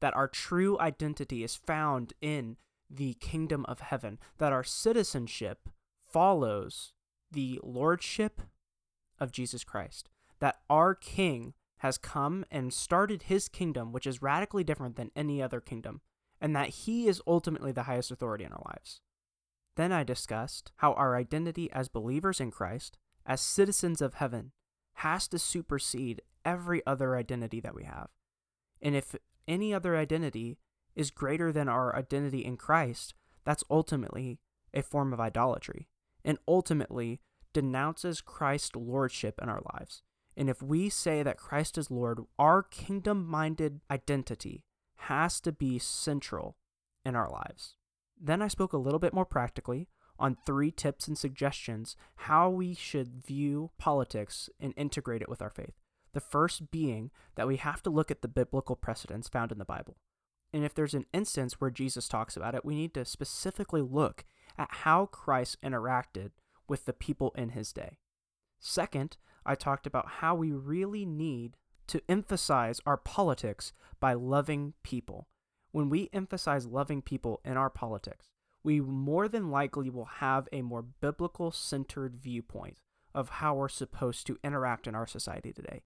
that 0.00 0.14
our 0.14 0.28
true 0.28 0.78
identity 0.78 1.42
is 1.42 1.56
found 1.56 2.12
in 2.20 2.56
the 2.90 3.14
kingdom 3.14 3.64
of 3.66 3.80
heaven, 3.80 4.18
that 4.38 4.52
our 4.52 4.64
citizenship 4.64 5.68
follows 6.08 6.92
the 7.30 7.58
lordship 7.62 8.42
of 9.18 9.32
Jesus 9.32 9.64
Christ, 9.64 10.08
that 10.40 10.60
our 10.68 10.94
king 10.94 11.54
has 11.78 11.98
come 11.98 12.44
and 12.50 12.72
started 12.72 13.24
his 13.24 13.48
kingdom, 13.48 13.92
which 13.92 14.06
is 14.06 14.22
radically 14.22 14.64
different 14.64 14.96
than 14.96 15.10
any 15.14 15.42
other 15.42 15.60
kingdom, 15.60 16.00
and 16.40 16.54
that 16.54 16.68
he 16.68 17.06
is 17.06 17.22
ultimately 17.26 17.72
the 17.72 17.84
highest 17.84 18.10
authority 18.10 18.44
in 18.44 18.52
our 18.52 18.62
lives. 18.66 19.00
Then 19.76 19.92
I 19.92 20.04
discussed 20.04 20.72
how 20.76 20.94
our 20.94 21.16
identity 21.16 21.70
as 21.72 21.88
believers 21.88 22.40
in 22.40 22.50
Christ, 22.50 22.98
as 23.26 23.40
citizens 23.40 24.00
of 24.00 24.14
heaven, 24.14 24.52
has 24.94 25.28
to 25.28 25.38
supersede 25.38 26.22
every 26.44 26.84
other 26.86 27.14
identity 27.16 27.60
that 27.60 27.74
we 27.74 27.84
have. 27.84 28.08
And 28.80 28.94
if 28.94 29.14
any 29.46 29.74
other 29.74 29.96
identity 29.96 30.58
is 30.94 31.10
greater 31.10 31.52
than 31.52 31.68
our 31.68 31.94
identity 31.94 32.44
in 32.44 32.56
Christ, 32.56 33.14
that's 33.44 33.64
ultimately 33.70 34.38
a 34.72 34.82
form 34.82 35.12
of 35.12 35.20
idolatry 35.20 35.88
and 36.24 36.38
ultimately 36.48 37.20
denounces 37.52 38.20
Christ's 38.20 38.74
lordship 38.74 39.38
in 39.42 39.48
our 39.48 39.62
lives. 39.74 40.02
And 40.36 40.50
if 40.50 40.62
we 40.62 40.90
say 40.90 41.22
that 41.22 41.38
Christ 41.38 41.78
is 41.78 41.90
Lord, 41.90 42.20
our 42.38 42.62
kingdom 42.62 43.26
minded 43.26 43.80
identity 43.90 44.64
has 44.96 45.40
to 45.40 45.52
be 45.52 45.78
central 45.78 46.56
in 47.04 47.14
our 47.14 47.30
lives. 47.30 47.76
Then 48.20 48.42
I 48.42 48.48
spoke 48.48 48.72
a 48.72 48.78
little 48.78 48.98
bit 48.98 49.14
more 49.14 49.24
practically 49.24 49.88
on 50.18 50.36
three 50.46 50.70
tips 50.70 51.06
and 51.08 51.16
suggestions 51.16 51.96
how 52.16 52.48
we 52.48 52.74
should 52.74 53.24
view 53.24 53.70
politics 53.78 54.48
and 54.60 54.72
integrate 54.76 55.22
it 55.22 55.28
with 55.28 55.42
our 55.42 55.50
faith. 55.50 55.74
The 56.12 56.20
first 56.20 56.70
being 56.70 57.10
that 57.34 57.46
we 57.46 57.56
have 57.56 57.82
to 57.82 57.90
look 57.90 58.10
at 58.10 58.22
the 58.22 58.28
biblical 58.28 58.76
precedents 58.76 59.28
found 59.28 59.52
in 59.52 59.58
the 59.58 59.64
Bible. 59.64 59.98
And 60.52 60.64
if 60.64 60.74
there's 60.74 60.94
an 60.94 61.04
instance 61.12 61.60
where 61.60 61.70
Jesus 61.70 62.08
talks 62.08 62.36
about 62.36 62.54
it, 62.54 62.64
we 62.64 62.74
need 62.74 62.94
to 62.94 63.04
specifically 63.04 63.82
look 63.82 64.24
at 64.56 64.68
how 64.70 65.06
Christ 65.06 65.58
interacted 65.62 66.30
with 66.68 66.86
the 66.86 66.94
people 66.94 67.32
in 67.36 67.50
his 67.50 67.72
day. 67.72 67.98
Second, 68.58 69.18
I 69.46 69.54
talked 69.54 69.86
about 69.86 70.08
how 70.20 70.34
we 70.34 70.52
really 70.52 71.06
need 71.06 71.56
to 71.88 72.02
emphasize 72.08 72.80
our 72.84 72.96
politics 72.96 73.72
by 74.00 74.14
loving 74.14 74.74
people. 74.82 75.28
When 75.72 75.88
we 75.88 76.10
emphasize 76.12 76.66
loving 76.66 77.02
people 77.02 77.40
in 77.44 77.56
our 77.56 77.70
politics, 77.70 78.28
we 78.64 78.80
more 78.80 79.28
than 79.28 79.50
likely 79.50 79.88
will 79.88 80.06
have 80.06 80.48
a 80.52 80.62
more 80.62 80.82
biblical 80.82 81.52
centered 81.52 82.16
viewpoint 82.16 82.78
of 83.14 83.28
how 83.28 83.54
we're 83.54 83.68
supposed 83.68 84.26
to 84.26 84.38
interact 84.42 84.86
in 84.86 84.94
our 84.94 85.06
society 85.06 85.52
today 85.52 85.82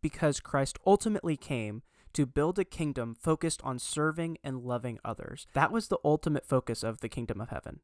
because 0.00 0.40
Christ 0.40 0.78
ultimately 0.86 1.36
came 1.36 1.82
to 2.12 2.26
build 2.26 2.58
a 2.58 2.64
kingdom 2.64 3.14
focused 3.14 3.60
on 3.62 3.78
serving 3.78 4.38
and 4.42 4.62
loving 4.62 4.98
others. 5.04 5.46
That 5.54 5.72
was 5.72 5.88
the 5.88 5.98
ultimate 6.04 6.46
focus 6.46 6.82
of 6.82 7.00
the 7.00 7.08
kingdom 7.08 7.40
of 7.40 7.50
heaven 7.50 7.80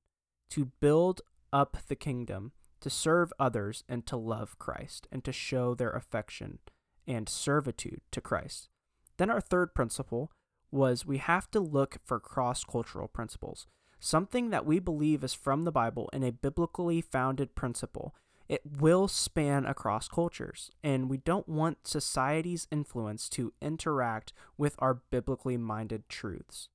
to 0.50 0.66
build 0.80 1.20
up 1.52 1.78
the 1.88 1.96
kingdom, 1.96 2.52
to 2.84 2.90
serve 2.90 3.32
others, 3.38 3.82
and 3.88 4.06
to 4.06 4.16
love 4.16 4.58
Christ, 4.58 5.08
and 5.10 5.24
to 5.24 5.32
show 5.32 5.74
their 5.74 5.90
affection 5.90 6.58
and 7.06 7.28
servitude 7.28 8.02
to 8.12 8.20
Christ. 8.20 8.68
Then, 9.16 9.30
our 9.30 9.40
third 9.40 9.74
principle 9.74 10.30
was 10.70 11.06
we 11.06 11.18
have 11.18 11.50
to 11.52 11.60
look 11.60 11.96
for 12.04 12.20
cross 12.20 12.62
cultural 12.62 13.08
principles, 13.08 13.66
something 13.98 14.50
that 14.50 14.66
we 14.66 14.78
believe 14.78 15.24
is 15.24 15.34
from 15.34 15.62
the 15.62 15.72
Bible 15.72 16.10
and 16.12 16.22
a 16.22 16.32
biblically 16.32 17.00
founded 17.00 17.54
principle 17.54 18.14
it 18.48 18.60
will 18.78 19.08
span 19.08 19.64
across 19.64 20.08
cultures, 20.08 20.70
and 20.82 21.08
we 21.08 21.16
don't 21.16 21.48
want 21.48 21.86
society's 21.86 22.68
influence 22.70 23.28
to 23.30 23.54
interact 23.62 24.32
with 24.58 24.76
our 24.78 24.94
biblically 25.10 25.56
minded 25.56 26.08
truths. 26.08 26.68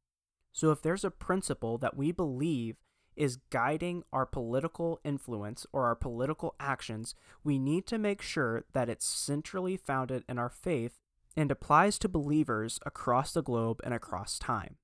So, 0.51 0.71
if 0.71 0.81
there's 0.81 1.03
a 1.03 1.11
principle 1.11 1.77
that 1.77 1.95
we 1.95 2.11
believe 2.11 2.77
is 3.19 3.37
guiding 3.49 4.01
our 4.13 4.25
political 4.25 5.01
influence 5.03 5.67
or 5.73 5.85
our 5.85 5.95
political 5.95 6.55
actions, 6.57 7.13
we 7.43 7.59
need 7.59 7.85
to 7.85 7.97
make 7.97 8.21
sure 8.21 8.63
that 8.71 8.89
it's 8.89 9.05
centrally 9.05 9.75
founded 9.75 10.23
in 10.29 10.39
our 10.39 10.49
faith 10.49 11.01
and 11.35 11.51
applies 11.51 11.99
to 11.99 12.07
believers 12.07 12.79
across 12.85 13.33
the 13.33 13.43
globe 13.43 13.81
and 13.83 13.93
across 13.93 14.39
time. 14.39 14.77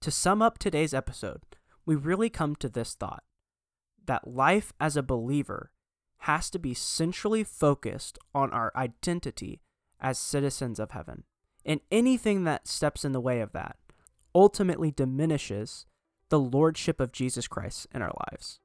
To 0.00 0.12
sum 0.12 0.40
up 0.40 0.58
today's 0.58 0.94
episode, 0.94 1.42
we 1.84 1.96
really 1.96 2.30
come 2.30 2.54
to 2.56 2.68
this 2.68 2.94
thought 2.94 3.24
that 4.06 4.28
life 4.28 4.72
as 4.78 4.96
a 4.96 5.02
believer 5.02 5.72
has 6.18 6.50
to 6.50 6.58
be 6.58 6.74
centrally 6.74 7.42
focused 7.42 8.18
on 8.34 8.52
our 8.52 8.72
identity 8.76 9.62
as 10.00 10.18
citizens 10.18 10.78
of 10.78 10.92
heaven. 10.92 11.24
And 11.64 11.80
anything 11.90 12.44
that 12.44 12.68
steps 12.68 13.04
in 13.04 13.12
the 13.12 13.20
way 13.20 13.40
of 13.40 13.52
that 13.52 13.76
ultimately 14.34 14.90
diminishes 14.90 15.86
the 16.28 16.38
lordship 16.38 17.00
of 17.00 17.12
Jesus 17.12 17.46
Christ 17.48 17.86
in 17.94 18.02
our 18.02 18.12
lives. 18.30 18.60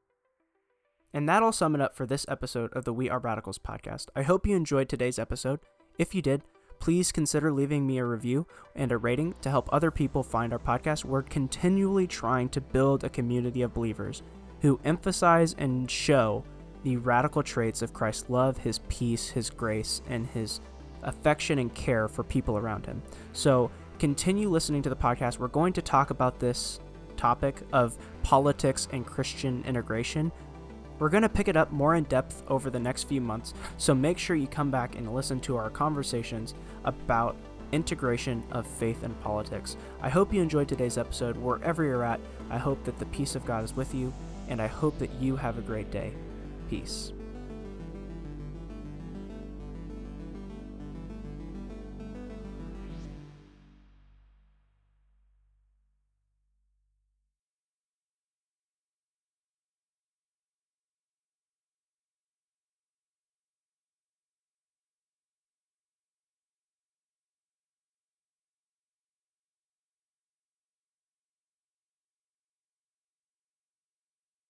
And 1.13 1.28
that'll 1.28 1.52
sum 1.52 1.76
it 1.76 1.82
up 1.82 1.95
for 1.95 2.06
this 2.06 2.26
episode 2.30 2.72
of 2.74 2.86
the 2.86 2.93
We 2.93 3.10
Are 3.10 3.19
Radicals 3.19 3.58
podcast. 3.58 4.08
I 4.15 4.22
hope 4.22 4.45
you 4.45 4.56
enjoyed 4.56 4.89
today's 4.89 5.17
episode. 5.17 5.60
If 5.98 6.13
you 6.13 6.22
did, 6.22 6.43
please 6.80 7.12
consider 7.12 7.52
leaving 7.52 7.86
me 7.86 7.98
a 7.98 8.06
review 8.06 8.45
and 8.76 8.91
a 8.91 8.98
rating 8.98 9.36
to 9.41 9.50
help 9.50 9.69
other 9.72 9.91
people 9.91 10.24
find 10.24 10.54
our 10.54 10.60
podcast. 10.60 11.06
We're 11.06 11.24
continually 11.24 12.08
trying 12.08 12.50
to 12.50 12.62
build 12.62 13.04
a 13.04 13.10
community 13.10 13.63
of 13.63 13.74
believers 13.74 14.22
who 14.62 14.80
emphasize 14.84 15.56
and 15.58 15.89
show 15.89 16.43
the 16.84 16.98
radical 16.98 17.43
traits 17.43 17.82
of 17.82 17.93
Christ's 17.93 18.30
love, 18.30 18.58
his 18.58 18.80
peace, 18.88 19.30
his 19.30 19.50
grace, 19.50 20.02
and 20.08 20.28
his 20.28 20.62
affection 21.04 21.60
and 21.60 21.74
care 21.74 22.08
for 22.08 22.24
people 22.24 22.58
around 22.58 22.86
him. 22.86 23.02
So 23.34 23.72
continue 24.00 24.50
listening 24.50 24.82
to 24.84 24.89
the 24.89 24.95
podcast. 24.95 25.39
We're 25.39 25.48
going 25.48 25.74
to 25.74 25.82
talk 25.82 26.10
about 26.10 26.39
this 26.39 26.80
topic 27.19 27.62
of 27.73 27.97
politics 28.23 28.88
and 28.93 29.05
Christian 29.05 29.62
integration. 29.67 30.32
We're 30.99 31.10
going 31.10 31.23
to 31.23 31.29
pick 31.29 31.49
it 31.49 31.58
up 31.58 31.71
more 31.71 31.95
in 31.95 32.05
depth 32.05 32.43
over 32.47 32.69
the 32.69 32.79
next 32.79 33.03
few 33.03 33.19
months, 33.19 33.53
so 33.77 33.93
make 33.93 34.17
sure 34.17 34.38
you 34.38 34.47
come 34.47 34.71
back 34.71 34.95
and 34.95 35.13
listen 35.13 35.41
to 35.41 35.58
our 35.58 35.69
conversations 35.69 36.53
about 36.86 37.36
integration 37.73 38.43
of 38.51 38.65
faith 38.65 39.03
and 39.03 39.19
politics. 39.21 39.75
I 40.01 40.10
hope 40.10 40.34
you 40.34 40.41
enjoyed 40.41 40.69
today's 40.69 40.97
episode 40.97 41.36
wherever 41.36 41.84
you're 41.84 42.03
at. 42.03 42.21
I 42.49 42.58
hope 42.58 42.84
that 42.86 42.97
the 42.99 43.05
peace 43.08 43.36
of 43.36 43.45
God 43.45 43.63
is 43.65 43.75
with 43.75 43.93
you, 43.93 44.13
and 44.47 44.62
I 44.62 44.67
hope 44.67 44.97
that 44.99 45.12
you 45.19 45.36
have 45.36 45.58
a 45.58 45.62
great 45.62 45.91
day. 45.91 46.13
Peace. 46.69 47.12